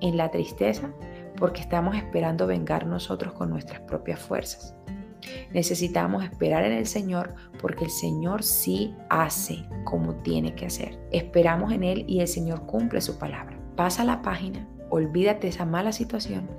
en 0.01 0.17
la 0.17 0.31
tristeza? 0.31 0.91
Porque 1.37 1.61
estamos 1.61 1.95
esperando 1.95 2.45
vengar 2.45 2.87
nosotros 2.87 3.31
con 3.31 3.51
nuestras 3.51 3.79
propias 3.83 4.19
fuerzas. 4.19 4.75
Necesitamos 5.53 6.23
esperar 6.23 6.63
en 6.65 6.73
el 6.73 6.85
Señor 6.85 7.35
porque 7.61 7.85
el 7.85 7.91
Señor 7.91 8.43
sí 8.43 8.93
hace 9.09 9.65
como 9.83 10.15
tiene 10.15 10.55
que 10.55 10.65
hacer. 10.65 10.99
Esperamos 11.11 11.71
en 11.71 11.83
Él 11.83 12.05
y 12.07 12.19
el 12.19 12.27
Señor 12.27 12.65
cumple 12.65 13.01
su 13.01 13.17
palabra. 13.17 13.57
Pasa 13.75 14.03
la 14.03 14.21
página, 14.21 14.67
olvídate 14.89 15.47
esa 15.47 15.65
mala 15.65 15.91
situación 15.91 16.49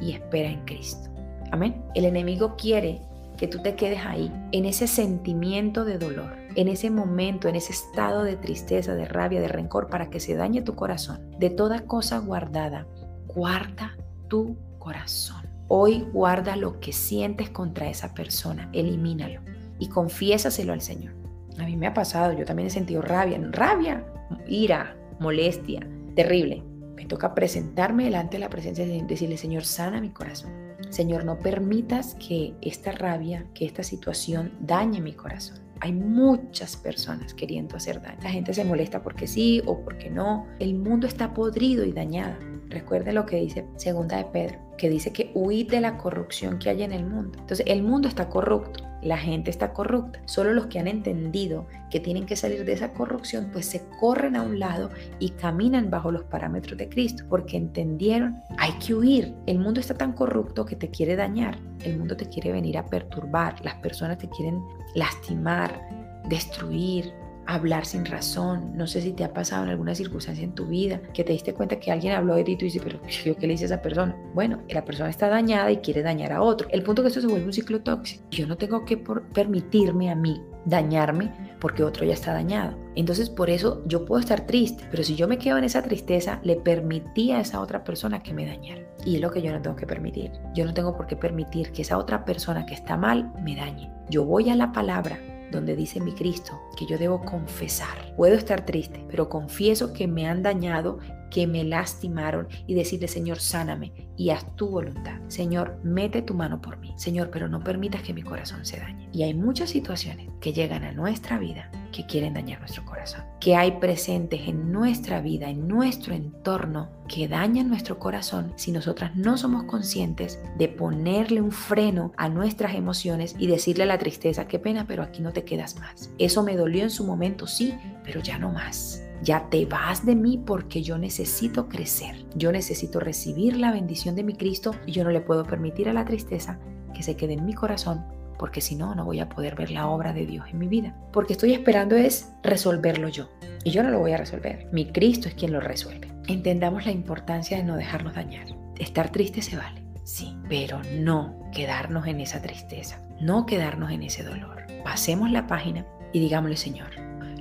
y 0.00 0.12
espera 0.12 0.50
en 0.50 0.64
Cristo. 0.64 1.10
Amén. 1.50 1.82
El 1.94 2.04
enemigo 2.04 2.56
quiere 2.56 3.02
que 3.36 3.48
tú 3.48 3.60
te 3.60 3.74
quedes 3.74 4.06
ahí, 4.06 4.32
en 4.52 4.66
ese 4.66 4.86
sentimiento 4.86 5.84
de 5.84 5.98
dolor, 5.98 6.36
en 6.54 6.68
ese 6.68 6.90
momento, 6.90 7.48
en 7.48 7.56
ese 7.56 7.72
estado 7.72 8.22
de 8.22 8.36
tristeza, 8.36 8.94
de 8.94 9.04
rabia, 9.04 9.40
de 9.40 9.48
rencor, 9.48 9.88
para 9.88 10.10
que 10.10 10.20
se 10.20 10.34
dañe 10.34 10.62
tu 10.62 10.74
corazón. 10.74 11.30
De 11.38 11.50
toda 11.50 11.80
cosa 11.80 12.18
guardada, 12.18 12.86
guarda 13.26 13.96
tu 14.28 14.56
corazón. 14.78 15.51
Hoy 15.74 16.06
guarda 16.12 16.54
lo 16.54 16.80
que 16.80 16.92
sientes 16.92 17.48
contra 17.48 17.88
esa 17.88 18.12
persona, 18.12 18.68
elimínalo 18.74 19.40
y 19.78 19.88
confiésaselo 19.88 20.74
al 20.74 20.82
Señor. 20.82 21.14
A 21.56 21.64
mí 21.64 21.78
me 21.78 21.86
ha 21.86 21.94
pasado, 21.94 22.34
yo 22.34 22.44
también 22.44 22.66
he 22.66 22.70
sentido 22.70 23.00
rabia, 23.00 23.40
rabia, 23.52 24.04
ira, 24.46 24.94
molestia, 25.18 25.80
terrible. 26.14 26.62
Me 26.94 27.06
toca 27.06 27.34
presentarme 27.34 28.04
delante 28.04 28.36
de 28.36 28.40
la 28.40 28.50
presencia 28.50 28.84
de 28.84 29.02
decirle, 29.04 29.38
Señor, 29.38 29.64
sana 29.64 29.98
mi 30.02 30.10
corazón. 30.10 30.52
Señor, 30.90 31.24
no 31.24 31.38
permitas 31.38 32.16
que 32.16 32.52
esta 32.60 32.92
rabia, 32.92 33.46
que 33.54 33.64
esta 33.64 33.82
situación 33.82 34.52
dañe 34.60 35.00
mi 35.00 35.14
corazón. 35.14 35.56
Hay 35.80 35.94
muchas 35.94 36.76
personas 36.76 37.32
queriendo 37.32 37.78
hacer 37.78 38.02
daño. 38.02 38.18
La 38.22 38.30
gente 38.30 38.52
se 38.52 38.66
molesta 38.66 39.02
porque 39.02 39.26
sí 39.26 39.62
o 39.64 39.80
porque 39.80 40.10
no. 40.10 40.46
El 40.58 40.74
mundo 40.74 41.06
está 41.06 41.32
podrido 41.32 41.86
y 41.86 41.92
dañado. 41.92 42.51
Recuerde 42.72 43.12
lo 43.12 43.26
que 43.26 43.36
dice 43.36 43.66
Segunda 43.76 44.16
de 44.16 44.24
Pedro, 44.24 44.58
que 44.78 44.88
dice 44.88 45.12
que 45.12 45.30
huid 45.34 45.70
de 45.70 45.82
la 45.82 45.98
corrupción 45.98 46.58
que 46.58 46.70
hay 46.70 46.82
en 46.82 46.92
el 46.92 47.04
mundo. 47.04 47.38
Entonces, 47.38 47.66
el 47.68 47.82
mundo 47.82 48.08
está 48.08 48.30
corrupto, 48.30 48.82
la 49.02 49.18
gente 49.18 49.50
está 49.50 49.74
corrupta. 49.74 50.22
Solo 50.24 50.54
los 50.54 50.66
que 50.66 50.78
han 50.78 50.88
entendido 50.88 51.66
que 51.90 52.00
tienen 52.00 52.24
que 52.24 52.34
salir 52.34 52.64
de 52.64 52.72
esa 52.72 52.94
corrupción, 52.94 53.50
pues 53.52 53.66
se 53.66 53.82
corren 54.00 54.36
a 54.36 54.42
un 54.42 54.58
lado 54.58 54.88
y 55.18 55.30
caminan 55.30 55.90
bajo 55.90 56.10
los 56.10 56.24
parámetros 56.24 56.78
de 56.78 56.88
Cristo, 56.88 57.24
porque 57.28 57.58
entendieron, 57.58 58.40
hay 58.56 58.72
que 58.78 58.94
huir. 58.94 59.34
El 59.44 59.58
mundo 59.58 59.78
está 59.78 59.92
tan 59.92 60.14
corrupto 60.14 60.64
que 60.64 60.76
te 60.76 60.88
quiere 60.88 61.14
dañar. 61.14 61.58
El 61.84 61.98
mundo 61.98 62.16
te 62.16 62.26
quiere 62.26 62.52
venir 62.52 62.78
a 62.78 62.86
perturbar. 62.86 63.62
Las 63.62 63.74
personas 63.76 64.16
te 64.16 64.30
quieren 64.30 64.62
lastimar, 64.94 65.78
destruir, 66.26 67.12
hablar 67.46 67.86
sin 67.86 68.04
razón. 68.04 68.76
No 68.76 68.86
sé 68.86 69.00
si 69.00 69.12
te 69.12 69.24
ha 69.24 69.32
pasado 69.32 69.64
en 69.64 69.70
alguna 69.70 69.94
circunstancia 69.94 70.44
en 70.44 70.54
tu 70.54 70.66
vida 70.66 71.00
que 71.12 71.24
te 71.24 71.32
diste 71.32 71.54
cuenta 71.54 71.78
que 71.78 71.90
alguien 71.90 72.14
habló 72.14 72.34
de 72.34 72.44
ti 72.44 72.52
y 72.52 72.56
tú 72.56 72.64
dices, 72.64 72.82
pero 72.82 73.00
¿yo 73.24 73.36
qué 73.36 73.46
le 73.46 73.54
hice 73.54 73.64
a 73.64 73.66
esa 73.66 73.82
persona? 73.82 74.16
Bueno, 74.34 74.62
la 74.68 74.84
persona 74.84 75.10
está 75.10 75.28
dañada 75.28 75.70
y 75.70 75.78
quiere 75.78 76.02
dañar 76.02 76.32
a 76.32 76.42
otro. 76.42 76.68
El 76.70 76.82
punto 76.82 77.02
es 77.02 77.04
que 77.04 77.08
esto 77.08 77.20
se 77.20 77.26
vuelve 77.26 77.46
un 77.46 77.52
ciclo 77.52 77.80
tóxico. 77.80 78.24
Yo 78.30 78.46
no 78.46 78.56
tengo 78.56 78.84
que 78.84 78.96
permitirme 79.32 80.10
a 80.10 80.14
mí 80.14 80.40
dañarme 80.64 81.32
porque 81.60 81.84
otro 81.84 82.04
ya 82.04 82.14
está 82.14 82.32
dañado. 82.32 82.76
Entonces 82.94 83.30
por 83.30 83.50
eso 83.50 83.82
yo 83.86 84.04
puedo 84.04 84.20
estar 84.20 84.46
triste, 84.46 84.84
pero 84.90 85.02
si 85.02 85.16
yo 85.16 85.28
me 85.28 85.38
quedo 85.38 85.58
en 85.58 85.64
esa 85.64 85.82
tristeza, 85.82 86.40
le 86.42 86.56
permití 86.56 87.32
a 87.32 87.40
esa 87.40 87.60
otra 87.60 87.84
persona 87.84 88.22
que 88.22 88.34
me 88.34 88.46
dañara. 88.46 88.82
Y 89.04 89.16
es 89.16 89.20
lo 89.20 89.30
que 89.30 89.42
yo 89.42 89.52
no 89.52 89.62
tengo 89.62 89.76
que 89.76 89.86
permitir. 89.86 90.30
Yo 90.54 90.64
no 90.64 90.74
tengo 90.74 90.96
por 90.96 91.06
qué 91.06 91.16
permitir 91.16 91.72
que 91.72 91.82
esa 91.82 91.98
otra 91.98 92.24
persona 92.24 92.66
que 92.66 92.74
está 92.74 92.96
mal 92.96 93.32
me 93.42 93.56
dañe. 93.56 93.92
Yo 94.08 94.24
voy 94.24 94.50
a 94.50 94.56
la 94.56 94.72
palabra 94.72 95.18
donde 95.52 95.76
dice 95.76 96.00
mi 96.00 96.12
Cristo 96.12 96.60
que 96.76 96.86
yo 96.86 96.98
debo 96.98 97.24
confesar. 97.24 98.14
Puedo 98.16 98.34
estar 98.34 98.66
triste, 98.66 99.06
pero 99.08 99.28
confieso 99.28 99.92
que 99.92 100.08
me 100.08 100.26
han 100.26 100.42
dañado, 100.42 100.98
que 101.32 101.46
me 101.46 101.64
lastimaron 101.64 102.46
y 102.66 102.74
decirle, 102.74 103.08
Señor, 103.08 103.40
sáname 103.40 104.10
y 104.18 104.30
haz 104.30 104.54
tu 104.54 104.68
voluntad. 104.68 105.18
Señor, 105.28 105.80
mete 105.82 106.20
tu 106.20 106.34
mano 106.34 106.60
por 106.60 106.76
mí. 106.76 106.92
Señor, 106.96 107.30
pero 107.30 107.48
no 107.48 107.64
permitas 107.64 108.02
que 108.02 108.12
mi 108.12 108.22
corazón 108.22 108.66
se 108.66 108.78
dañe. 108.78 109.08
Y 109.12 109.22
hay 109.22 109.32
muchas 109.32 109.70
situaciones 109.70 110.28
que 110.40 110.52
llegan 110.52 110.84
a 110.84 110.92
nuestra 110.92 111.38
vida 111.38 111.70
que 111.90 112.06
quieren 112.06 112.34
dañar 112.34 112.58
nuestro 112.58 112.84
corazón, 112.84 113.22
que 113.40 113.54
hay 113.54 113.72
presentes 113.72 114.48
en 114.48 114.72
nuestra 114.72 115.20
vida, 115.20 115.48
en 115.48 115.68
nuestro 115.68 116.14
entorno, 116.14 116.90
que 117.06 117.28
dañan 117.28 117.68
nuestro 117.68 117.98
corazón 117.98 118.52
si 118.56 118.72
nosotras 118.72 119.14
no 119.14 119.36
somos 119.36 119.64
conscientes 119.64 120.40
de 120.58 120.68
ponerle 120.68 121.40
un 121.40 121.52
freno 121.52 122.12
a 122.16 122.28
nuestras 122.28 122.74
emociones 122.74 123.36
y 123.38 123.46
decirle 123.46 123.84
a 123.84 123.86
la 123.86 123.98
tristeza, 123.98 124.48
qué 124.48 124.58
pena, 124.58 124.86
pero 124.86 125.02
aquí 125.02 125.22
no 125.22 125.32
te 125.32 125.44
quedas 125.44 125.78
más. 125.78 126.10
Eso 126.18 126.42
me 126.42 126.56
dolió 126.56 126.82
en 126.82 126.90
su 126.90 127.04
momento, 127.04 127.46
sí, 127.46 127.74
pero 128.04 128.20
ya 128.20 128.38
no 128.38 128.50
más. 128.50 129.02
Ya 129.22 129.48
te 129.48 129.66
vas 129.66 130.04
de 130.04 130.16
mí 130.16 130.42
porque 130.44 130.82
yo 130.82 130.98
necesito 130.98 131.68
crecer. 131.68 132.26
Yo 132.34 132.52
necesito 132.52 133.00
recibir 133.00 133.56
la 133.56 133.72
bendición 133.72 134.16
de 134.16 134.24
mi 134.24 134.34
Cristo 134.34 134.74
y 134.86 134.92
yo 134.92 135.04
no 135.04 135.10
le 135.10 135.20
puedo 135.20 135.44
permitir 135.44 135.88
a 135.88 135.92
la 135.92 136.04
tristeza 136.04 136.58
que 136.94 137.02
se 137.02 137.16
quede 137.16 137.34
en 137.34 137.46
mi 137.46 137.54
corazón 137.54 138.04
porque 138.42 138.60
si 138.60 138.74
no, 138.74 138.92
no 138.96 139.04
voy 139.04 139.20
a 139.20 139.28
poder 139.28 139.54
ver 139.54 139.70
la 139.70 139.86
obra 139.86 140.12
de 140.12 140.26
Dios 140.26 140.46
en 140.50 140.58
mi 140.58 140.66
vida. 140.66 140.96
Porque 141.12 141.34
estoy 141.34 141.52
esperando 141.52 141.94
es 141.94 142.32
resolverlo 142.42 143.08
yo. 143.08 143.28
Y 143.62 143.70
yo 143.70 143.84
no 143.84 143.90
lo 143.90 144.00
voy 144.00 144.10
a 144.10 144.16
resolver. 144.16 144.66
Mi 144.72 144.86
Cristo 144.86 145.28
es 145.28 145.34
quien 145.34 145.52
lo 145.52 145.60
resuelve. 145.60 146.08
Entendamos 146.26 146.84
la 146.84 146.90
importancia 146.90 147.56
de 147.56 147.62
no 147.62 147.76
dejarnos 147.76 148.16
dañar. 148.16 148.46
Estar 148.80 149.12
triste 149.12 149.42
se 149.42 149.56
vale, 149.56 149.84
sí, 150.02 150.36
pero 150.48 150.80
no 150.98 151.38
quedarnos 151.52 152.08
en 152.08 152.18
esa 152.18 152.42
tristeza, 152.42 153.00
no 153.20 153.46
quedarnos 153.46 153.92
en 153.92 154.02
ese 154.02 154.24
dolor. 154.24 154.64
Pasemos 154.82 155.30
la 155.30 155.46
página 155.46 155.86
y 156.12 156.18
digámosle, 156.18 156.56
Señor, 156.56 156.90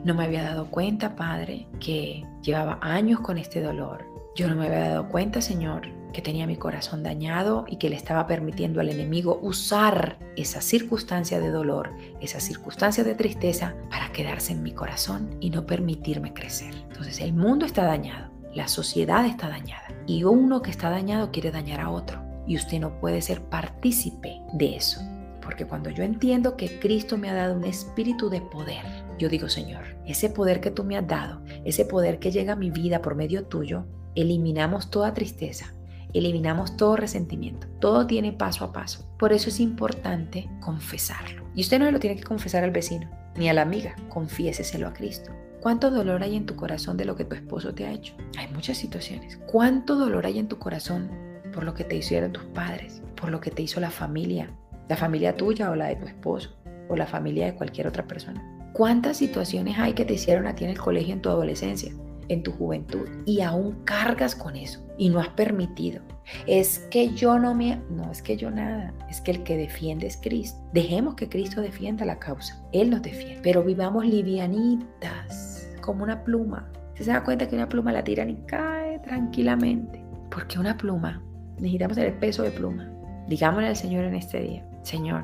no 0.04 0.14
me 0.14 0.24
había 0.24 0.44
dado 0.44 0.66
cuenta, 0.70 1.16
Padre, 1.16 1.68
que 1.80 2.26
llevaba 2.42 2.80
años 2.82 3.20
con 3.20 3.38
este 3.38 3.62
dolor. 3.62 4.06
Yo 4.36 4.48
no 4.48 4.56
me 4.56 4.68
había 4.68 4.90
dado 4.90 5.10
cuenta, 5.10 5.42
Señor, 5.42 5.88
que 6.12 6.22
tenía 6.22 6.48
mi 6.48 6.56
corazón 6.56 7.04
dañado 7.04 7.66
y 7.68 7.78
que 7.78 7.90
le 7.90 7.96
estaba 7.96 8.28
permitiendo 8.28 8.82
al 8.82 8.90
enemigo 8.90 9.40
usar 9.42 10.18
esa 10.36 10.62
circunstancia 10.62 11.40
de 11.40 11.50
dolor, 11.50 11.92
esa 12.22 12.40
circunstancia 12.40 13.04
de 13.04 13.16
tristeza 13.16 13.76
para 13.90 14.12
quedarse 14.12 14.54
en 14.54 14.64
mi 14.64 14.72
corazón 14.72 15.38
y 15.40 15.50
no 15.50 15.66
permitirme 15.66 16.34
crecer. 16.34 16.74
Entonces 16.90 17.20
el 17.22 17.34
mundo 17.34 17.66
está 17.66 17.86
dañado, 17.86 18.32
la 18.54 18.68
sociedad 18.68 19.26
está 19.26 19.50
dañada 19.50 19.88
y 20.06 20.24
uno 20.24 20.62
que 20.62 20.72
está 20.72 20.90
dañado 20.90 21.32
quiere 21.32 21.52
dañar 21.52 21.82
a 21.82 21.90
otro 21.90 22.22
y 22.48 22.56
usted 22.56 22.80
no 22.80 23.00
puede 23.00 23.22
ser 23.22 23.42
partícipe 23.42 24.42
de 24.54 24.76
eso. 24.76 25.02
Porque 25.42 25.66
cuando 25.66 25.90
yo 25.90 26.04
entiendo 26.04 26.56
que 26.56 26.80
Cristo 26.80 27.18
me 27.18 27.30
ha 27.30 27.34
dado 27.34 27.56
un 27.56 27.64
espíritu 27.64 28.30
de 28.30 28.42
poder, 28.42 28.86
yo 29.22 29.30
digo, 29.30 29.50
Señor, 29.50 29.84
ese 30.08 30.32
poder 30.32 30.62
que 30.62 30.72
tú 30.72 30.84
me 30.84 30.98
has 30.98 31.08
dado, 31.08 31.44
ese 31.64 31.86
poder 31.86 32.18
que 32.18 32.32
llega 32.32 32.54
a 32.54 32.56
mi 32.56 32.72
vida 32.72 33.04
por 33.04 33.14
medio 33.14 33.46
tuyo, 33.46 33.86
eliminamos 34.16 34.90
toda 34.90 35.14
tristeza, 35.14 35.76
eliminamos 36.12 36.76
todo 36.76 36.96
resentimiento. 36.96 37.68
Todo 37.80 38.08
tiene 38.08 38.34
paso 38.34 38.66
a 38.66 38.74
paso. 38.74 39.06
Por 39.20 39.32
eso 39.32 39.50
es 39.50 39.60
importante 39.60 40.50
confesarlo. 40.60 41.46
Y 41.54 41.62
usted 41.62 41.78
no 41.78 41.92
lo 41.92 42.00
tiene 42.00 42.16
que 42.16 42.24
confesar 42.24 42.64
al 42.64 42.72
vecino 42.72 43.12
ni 43.38 43.48
a 43.48 43.54
la 43.54 43.62
amiga, 43.62 43.96
confiéseselo 44.10 44.88
a 44.88 44.94
Cristo. 44.94 45.32
¿Cuánto 45.62 45.92
dolor 45.92 46.24
hay 46.24 46.36
en 46.36 46.48
tu 46.48 46.56
corazón 46.56 46.98
de 46.98 47.06
lo 47.06 47.16
que 47.16 47.24
tu 47.24 47.36
esposo 47.36 47.76
te 47.76 47.86
ha 47.86 47.92
hecho? 47.92 48.16
Hay 48.40 48.48
muchas 48.48 48.80
situaciones. 48.80 49.40
¿Cuánto 49.46 49.96
dolor 49.96 50.26
hay 50.26 50.40
en 50.40 50.48
tu 50.48 50.58
corazón 50.58 51.12
por 51.54 51.64
lo 51.64 51.76
que 51.76 51.84
te 51.84 51.96
hicieron 51.96 52.32
tus 52.32 52.46
padres, 52.46 53.04
por 53.16 53.30
lo 53.30 53.40
que 53.40 53.52
te 53.52 53.62
hizo 53.62 53.80
la 53.80 53.92
familia, 53.92 54.50
la 54.90 54.98
familia 54.98 55.38
tuya 55.38 55.70
o 55.70 55.76
la 55.76 55.90
de 55.90 55.98
tu 55.98 56.08
esposo, 56.08 56.58
o 56.90 56.96
la 56.96 57.06
familia 57.06 57.46
de 57.46 57.54
cualquier 57.54 57.86
otra 57.86 58.08
persona? 58.08 58.61
¿Cuántas 58.74 59.18
situaciones 59.18 59.78
hay 59.78 59.94
que 59.94 60.06
te 60.06 60.14
hicieron 60.14 60.48
a 60.48 60.56
ti 60.56 60.64
en 60.64 60.72
el 60.72 60.80
colegio 60.80 61.14
en 61.14 61.22
tu 61.22 61.30
adolescencia? 61.30 61.92
en 62.32 62.44
tu 62.44 62.52
juventud 62.54 63.10
y 63.26 63.42
aún 63.42 63.84
cargas 63.84 64.36
con 64.36 64.56
eso 64.56 64.80
y 64.98 65.10
no 65.10 65.20
has 65.20 65.28
permitido. 65.30 66.02
Es 66.48 66.80
que 66.90 67.14
yo 67.14 67.38
no 67.38 67.54
me... 67.54 67.82
No, 67.90 68.10
es 68.10 68.22
que 68.22 68.38
yo 68.38 68.50
nada. 68.50 68.94
Es 69.10 69.20
que 69.20 69.32
el 69.32 69.44
que 69.44 69.58
defiende 69.58 70.08
es 70.08 70.16
Cristo. 70.16 70.58
Dejemos 70.72 71.16
que 71.16 71.28
Cristo 71.28 71.60
defienda 71.62 72.06
la 72.06 72.20
causa. 72.20 72.64
Él 72.72 72.90
nos 72.90 73.02
defiende. 73.02 73.42
Pero 73.44 73.64
vivamos 73.64 74.06
livianitas, 74.06 75.70
como 75.82 76.04
una 76.04 76.24
pluma. 76.24 76.72
¿Se 76.96 77.04
da 77.04 77.24
cuenta 77.24 77.50
que 77.50 77.56
una 77.56 77.68
pluma 77.68 77.92
la 77.92 78.04
tiran 78.04 78.30
y 78.30 78.36
cae 78.46 79.00
tranquilamente? 79.00 80.02
Porque 80.30 80.58
una 80.58 80.78
pluma, 80.78 81.22
necesitamos 81.58 81.98
el 81.98 82.14
peso 82.14 82.44
de 82.44 82.52
pluma. 82.52 82.90
Digámosle 83.28 83.68
al 83.68 83.76
Señor 83.76 84.06
en 84.06 84.16
este 84.16 84.40
día, 84.40 84.66
Señor, 84.84 85.24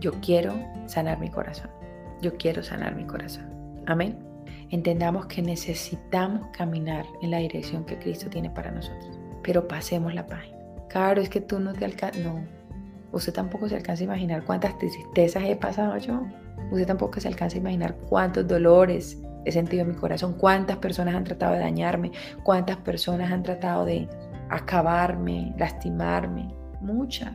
yo 0.00 0.12
quiero 0.20 0.54
sanar 0.86 1.20
mi 1.20 1.30
corazón. 1.30 1.79
Yo 2.20 2.36
quiero 2.36 2.62
sanar 2.62 2.94
mi 2.94 3.04
corazón. 3.04 3.46
Amén 3.86 4.30
entendamos 4.70 5.26
que 5.26 5.42
necesitamos 5.42 6.48
caminar 6.52 7.04
en 7.22 7.32
la 7.32 7.38
dirección 7.38 7.84
que 7.84 7.98
Cristo 7.98 8.30
tiene 8.30 8.50
para 8.50 8.70
nosotros. 8.70 9.18
Pero 9.42 9.66
pasemos 9.66 10.14
la 10.14 10.26
página. 10.26 10.56
Claro, 10.88 11.20
es 11.20 11.28
que 11.28 11.40
tú 11.40 11.58
no 11.58 11.72
te 11.72 11.84
alcanzas, 11.84 12.22
no. 12.22 12.44
Usted 13.12 13.32
tampoco 13.32 13.68
se 13.68 13.76
alcanza 13.76 14.02
a 14.02 14.06
imaginar 14.06 14.44
cuántas 14.44 14.78
tristezas 14.78 15.42
he 15.44 15.56
pasado 15.56 15.96
yo. 15.98 16.22
Usted 16.70 16.86
tampoco 16.86 17.20
se 17.20 17.28
alcanza 17.28 17.56
a 17.56 17.60
imaginar 17.60 17.96
cuántos 18.08 18.46
dolores 18.46 19.20
he 19.44 19.52
sentido 19.52 19.82
en 19.82 19.88
mi 19.88 19.94
corazón, 19.94 20.34
cuántas 20.34 20.76
personas 20.76 21.14
han 21.14 21.24
tratado 21.24 21.54
de 21.54 21.60
dañarme, 21.60 22.12
cuántas 22.44 22.76
personas 22.76 23.32
han 23.32 23.42
tratado 23.42 23.84
de 23.84 24.08
acabarme, 24.50 25.54
lastimarme, 25.58 26.54
muchas. 26.80 27.32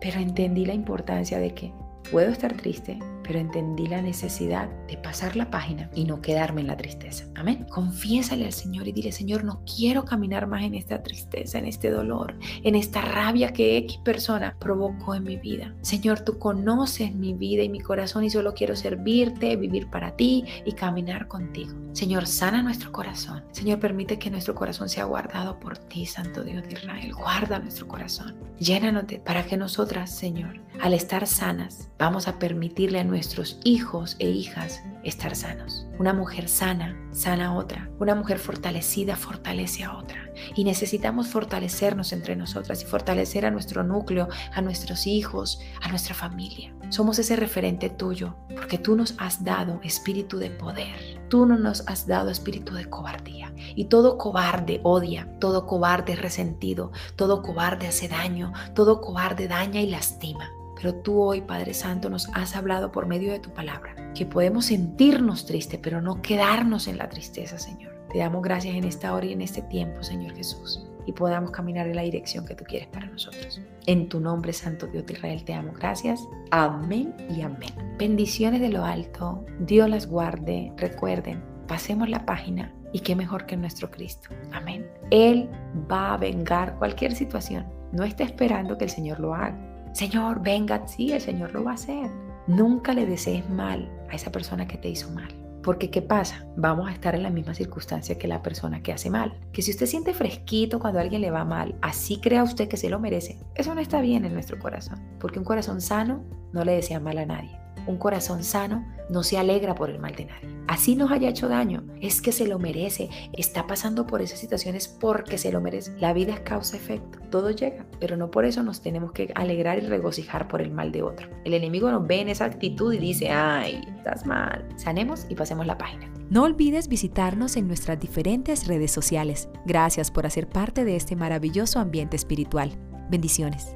Pero 0.00 0.20
entendí 0.20 0.66
la 0.66 0.74
importancia 0.74 1.38
de 1.38 1.54
que 1.54 1.72
puedo 2.12 2.30
estar 2.30 2.52
triste, 2.52 2.98
pero 3.26 3.38
entendí 3.38 3.86
la 3.86 4.00
necesidad 4.00 4.68
de 4.86 4.96
pasar 4.96 5.36
la 5.36 5.50
página 5.50 5.90
y 5.94 6.04
no 6.04 6.22
quedarme 6.22 6.60
en 6.60 6.68
la 6.68 6.76
tristeza. 6.76 7.24
Amén. 7.34 7.66
Confiésale 7.68 8.44
al 8.44 8.52
Señor 8.52 8.86
y 8.86 8.92
dile, 8.92 9.10
Señor, 9.10 9.44
no 9.44 9.62
quiero 9.64 10.04
caminar 10.04 10.46
más 10.46 10.62
en 10.62 10.74
esta 10.74 11.02
tristeza, 11.02 11.58
en 11.58 11.66
este 11.66 11.90
dolor, 11.90 12.38
en 12.62 12.74
esta 12.74 13.00
rabia 13.00 13.52
que 13.52 13.76
X 13.78 13.98
persona 14.04 14.56
provocó 14.58 15.14
en 15.14 15.24
mi 15.24 15.36
vida. 15.36 15.74
Señor, 15.82 16.20
tú 16.20 16.38
conoces 16.38 17.14
mi 17.14 17.34
vida 17.34 17.62
y 17.62 17.68
mi 17.68 17.80
corazón 17.80 18.24
y 18.24 18.30
solo 18.30 18.54
quiero 18.54 18.76
servirte, 18.76 19.56
vivir 19.56 19.90
para 19.90 20.16
ti 20.16 20.44
y 20.64 20.72
caminar 20.72 21.26
contigo. 21.26 21.74
Señor, 21.92 22.26
sana 22.26 22.62
nuestro 22.62 22.92
corazón. 22.92 23.42
Señor, 23.52 23.80
permite 23.80 24.18
que 24.18 24.30
nuestro 24.30 24.54
corazón 24.54 24.88
sea 24.88 25.04
guardado 25.04 25.58
por 25.58 25.78
ti, 25.78 26.04
Santo 26.04 26.44
Dios 26.44 26.62
de 26.64 26.74
Israel. 26.74 27.14
Guarda 27.14 27.58
nuestro 27.58 27.88
corazón. 27.88 28.36
Llénanos 28.58 29.06
de, 29.06 29.18
para 29.18 29.46
que 29.46 29.56
nosotras, 29.56 30.14
Señor, 30.14 30.60
al 30.80 30.92
estar 30.92 31.26
sanas, 31.26 31.88
vamos 31.98 32.28
a 32.28 32.38
permitirle 32.38 33.00
a 33.00 33.04
nuestros 33.16 33.58
hijos 33.64 34.14
e 34.18 34.28
hijas 34.28 34.82
estar 35.02 35.34
sanos. 35.34 35.86
Una 35.98 36.12
mujer 36.12 36.50
sana, 36.50 36.94
sana 37.12 37.46
a 37.46 37.54
otra. 37.54 37.88
Una 37.98 38.14
mujer 38.14 38.38
fortalecida, 38.38 39.16
fortalece 39.16 39.84
a 39.84 39.96
otra. 39.96 40.18
Y 40.54 40.64
necesitamos 40.64 41.28
fortalecernos 41.28 42.12
entre 42.12 42.36
nosotras 42.36 42.82
y 42.82 42.84
fortalecer 42.84 43.46
a 43.46 43.50
nuestro 43.50 43.82
núcleo, 43.84 44.28
a 44.52 44.60
nuestros 44.60 45.06
hijos, 45.06 45.60
a 45.80 45.88
nuestra 45.88 46.14
familia. 46.14 46.74
Somos 46.90 47.18
ese 47.18 47.36
referente 47.36 47.88
tuyo 47.88 48.36
porque 48.54 48.76
tú 48.76 48.96
nos 48.96 49.14
has 49.16 49.42
dado 49.42 49.80
espíritu 49.82 50.36
de 50.36 50.50
poder. 50.50 51.18
Tú 51.30 51.46
no 51.46 51.56
nos 51.56 51.88
has 51.88 52.06
dado 52.06 52.28
espíritu 52.28 52.74
de 52.74 52.90
cobardía. 52.90 53.50
Y 53.74 53.86
todo 53.86 54.18
cobarde 54.18 54.80
odia, 54.82 55.26
todo 55.40 55.64
cobarde 55.64 56.12
es 56.12 56.20
resentido, 56.20 56.92
todo 57.16 57.40
cobarde 57.40 57.86
hace 57.86 58.08
daño, 58.08 58.52
todo 58.74 59.00
cobarde 59.00 59.48
daña 59.48 59.80
y 59.80 59.86
lastima. 59.86 60.50
Pero 60.76 60.94
tú 60.94 61.20
hoy, 61.20 61.40
Padre 61.40 61.74
Santo, 61.74 62.10
nos 62.10 62.28
has 62.34 62.54
hablado 62.54 62.92
por 62.92 63.06
medio 63.06 63.32
de 63.32 63.40
tu 63.40 63.50
palabra, 63.50 63.94
que 64.14 64.26
podemos 64.26 64.66
sentirnos 64.66 65.46
tristes, 65.46 65.80
pero 65.82 66.00
no 66.00 66.20
quedarnos 66.22 66.86
en 66.86 66.98
la 66.98 67.08
tristeza, 67.08 67.58
Señor. 67.58 67.94
Te 68.12 68.18
damos 68.18 68.42
gracias 68.42 68.76
en 68.76 68.84
esta 68.84 69.12
hora 69.14 69.26
y 69.26 69.32
en 69.32 69.40
este 69.40 69.62
tiempo, 69.62 70.02
Señor 70.02 70.34
Jesús, 70.34 70.86
y 71.06 71.12
podamos 71.12 71.50
caminar 71.50 71.86
en 71.86 71.96
la 71.96 72.02
dirección 72.02 72.46
que 72.46 72.54
tú 72.54 72.64
quieres 72.64 72.88
para 72.88 73.06
nosotros. 73.06 73.60
En 73.86 74.08
tu 74.08 74.20
nombre, 74.20 74.52
Santo 74.52 74.86
Dios 74.86 75.06
de 75.06 75.14
Israel, 75.14 75.44
te 75.44 75.54
amo. 75.54 75.72
Gracias. 75.72 76.20
Amén 76.50 77.14
y 77.34 77.42
amén. 77.42 77.72
Bendiciones 77.98 78.60
de 78.60 78.68
lo 78.68 78.84
alto. 78.84 79.44
Dios 79.60 79.88
las 79.88 80.06
guarde. 80.06 80.72
Recuerden, 80.76 81.42
pasemos 81.66 82.08
la 82.08 82.24
página 82.26 82.72
y 82.92 83.00
qué 83.00 83.16
mejor 83.16 83.46
que 83.46 83.56
nuestro 83.56 83.90
Cristo. 83.90 84.30
Amén. 84.52 84.86
Él 85.10 85.48
va 85.90 86.14
a 86.14 86.16
vengar 86.16 86.76
cualquier 86.78 87.14
situación. 87.14 87.66
No 87.92 88.04
está 88.04 88.24
esperando 88.24 88.78
que 88.78 88.84
el 88.84 88.90
Señor 88.90 89.20
lo 89.20 89.34
haga. 89.34 89.75
Señor, 89.96 90.42
venga, 90.42 90.86
sí, 90.86 91.12
el 91.12 91.22
Señor 91.22 91.54
lo 91.54 91.64
va 91.64 91.70
a 91.70 91.74
hacer. 91.74 92.10
Nunca 92.46 92.92
le 92.92 93.06
desees 93.06 93.48
mal 93.48 93.90
a 94.10 94.14
esa 94.14 94.30
persona 94.30 94.68
que 94.68 94.76
te 94.76 94.90
hizo 94.90 95.10
mal. 95.10 95.28
Porque 95.62 95.90
¿qué 95.90 96.02
pasa? 96.02 96.46
Vamos 96.54 96.86
a 96.86 96.92
estar 96.92 97.14
en 97.14 97.22
la 97.22 97.30
misma 97.30 97.54
circunstancia 97.54 98.18
que 98.18 98.28
la 98.28 98.42
persona 98.42 98.82
que 98.82 98.92
hace 98.92 99.08
mal. 99.08 99.40
Que 99.54 99.62
si 99.62 99.70
usted 99.70 99.86
siente 99.86 100.12
fresquito 100.12 100.80
cuando 100.80 101.00
alguien 101.00 101.22
le 101.22 101.30
va 101.30 101.46
mal, 101.46 101.78
así 101.80 102.20
crea 102.20 102.42
usted 102.42 102.68
que 102.68 102.76
se 102.76 102.90
lo 102.90 103.00
merece, 103.00 103.38
eso 103.54 103.74
no 103.74 103.80
está 103.80 104.02
bien 104.02 104.26
en 104.26 104.34
nuestro 104.34 104.58
corazón. 104.58 105.00
Porque 105.18 105.38
un 105.38 105.46
corazón 105.46 105.80
sano 105.80 106.22
no 106.52 106.62
le 106.62 106.72
desea 106.72 107.00
mal 107.00 107.16
a 107.16 107.24
nadie. 107.24 107.58
Un 107.86 107.98
corazón 107.98 108.42
sano 108.42 108.84
no 109.08 109.22
se 109.22 109.38
alegra 109.38 109.74
por 109.74 109.90
el 109.90 109.98
mal 109.98 110.14
de 110.14 110.26
nadie. 110.26 110.56
Así 110.66 110.96
nos 110.96 111.12
haya 111.12 111.28
hecho 111.28 111.48
daño, 111.48 111.84
es 112.00 112.20
que 112.20 112.32
se 112.32 112.48
lo 112.48 112.58
merece. 112.58 113.08
Está 113.32 113.66
pasando 113.66 114.06
por 114.06 114.20
esas 114.20 114.40
situaciones 114.40 114.88
porque 114.88 115.38
se 115.38 115.52
lo 115.52 115.60
merece. 115.60 115.92
La 115.98 116.12
vida 116.12 116.34
es 116.34 116.40
causa-efecto, 116.40 117.20
todo 117.30 117.50
llega, 117.50 117.86
pero 118.00 118.16
no 118.16 118.30
por 118.30 118.44
eso 118.44 118.62
nos 118.64 118.80
tenemos 118.80 119.12
que 119.12 119.30
alegrar 119.36 119.78
y 119.78 119.86
regocijar 119.86 120.48
por 120.48 120.60
el 120.60 120.72
mal 120.72 120.90
de 120.90 121.02
otro. 121.02 121.28
El 121.44 121.54
enemigo 121.54 121.90
nos 121.90 122.06
ve 122.06 122.20
en 122.20 122.28
esa 122.28 122.46
actitud 122.46 122.92
y 122.92 122.98
dice, 122.98 123.30
ay, 123.30 123.80
estás 123.96 124.26
mal. 124.26 124.66
Sanemos 124.76 125.26
y 125.28 125.36
pasemos 125.36 125.66
la 125.66 125.78
página. 125.78 126.10
No 126.28 126.42
olvides 126.42 126.88
visitarnos 126.88 127.56
en 127.56 127.68
nuestras 127.68 128.00
diferentes 128.00 128.66
redes 128.66 128.90
sociales. 128.90 129.48
Gracias 129.64 130.10
por 130.10 130.26
hacer 130.26 130.48
parte 130.48 130.84
de 130.84 130.96
este 130.96 131.14
maravilloso 131.14 131.78
ambiente 131.78 132.16
espiritual. 132.16 132.72
Bendiciones. 133.08 133.75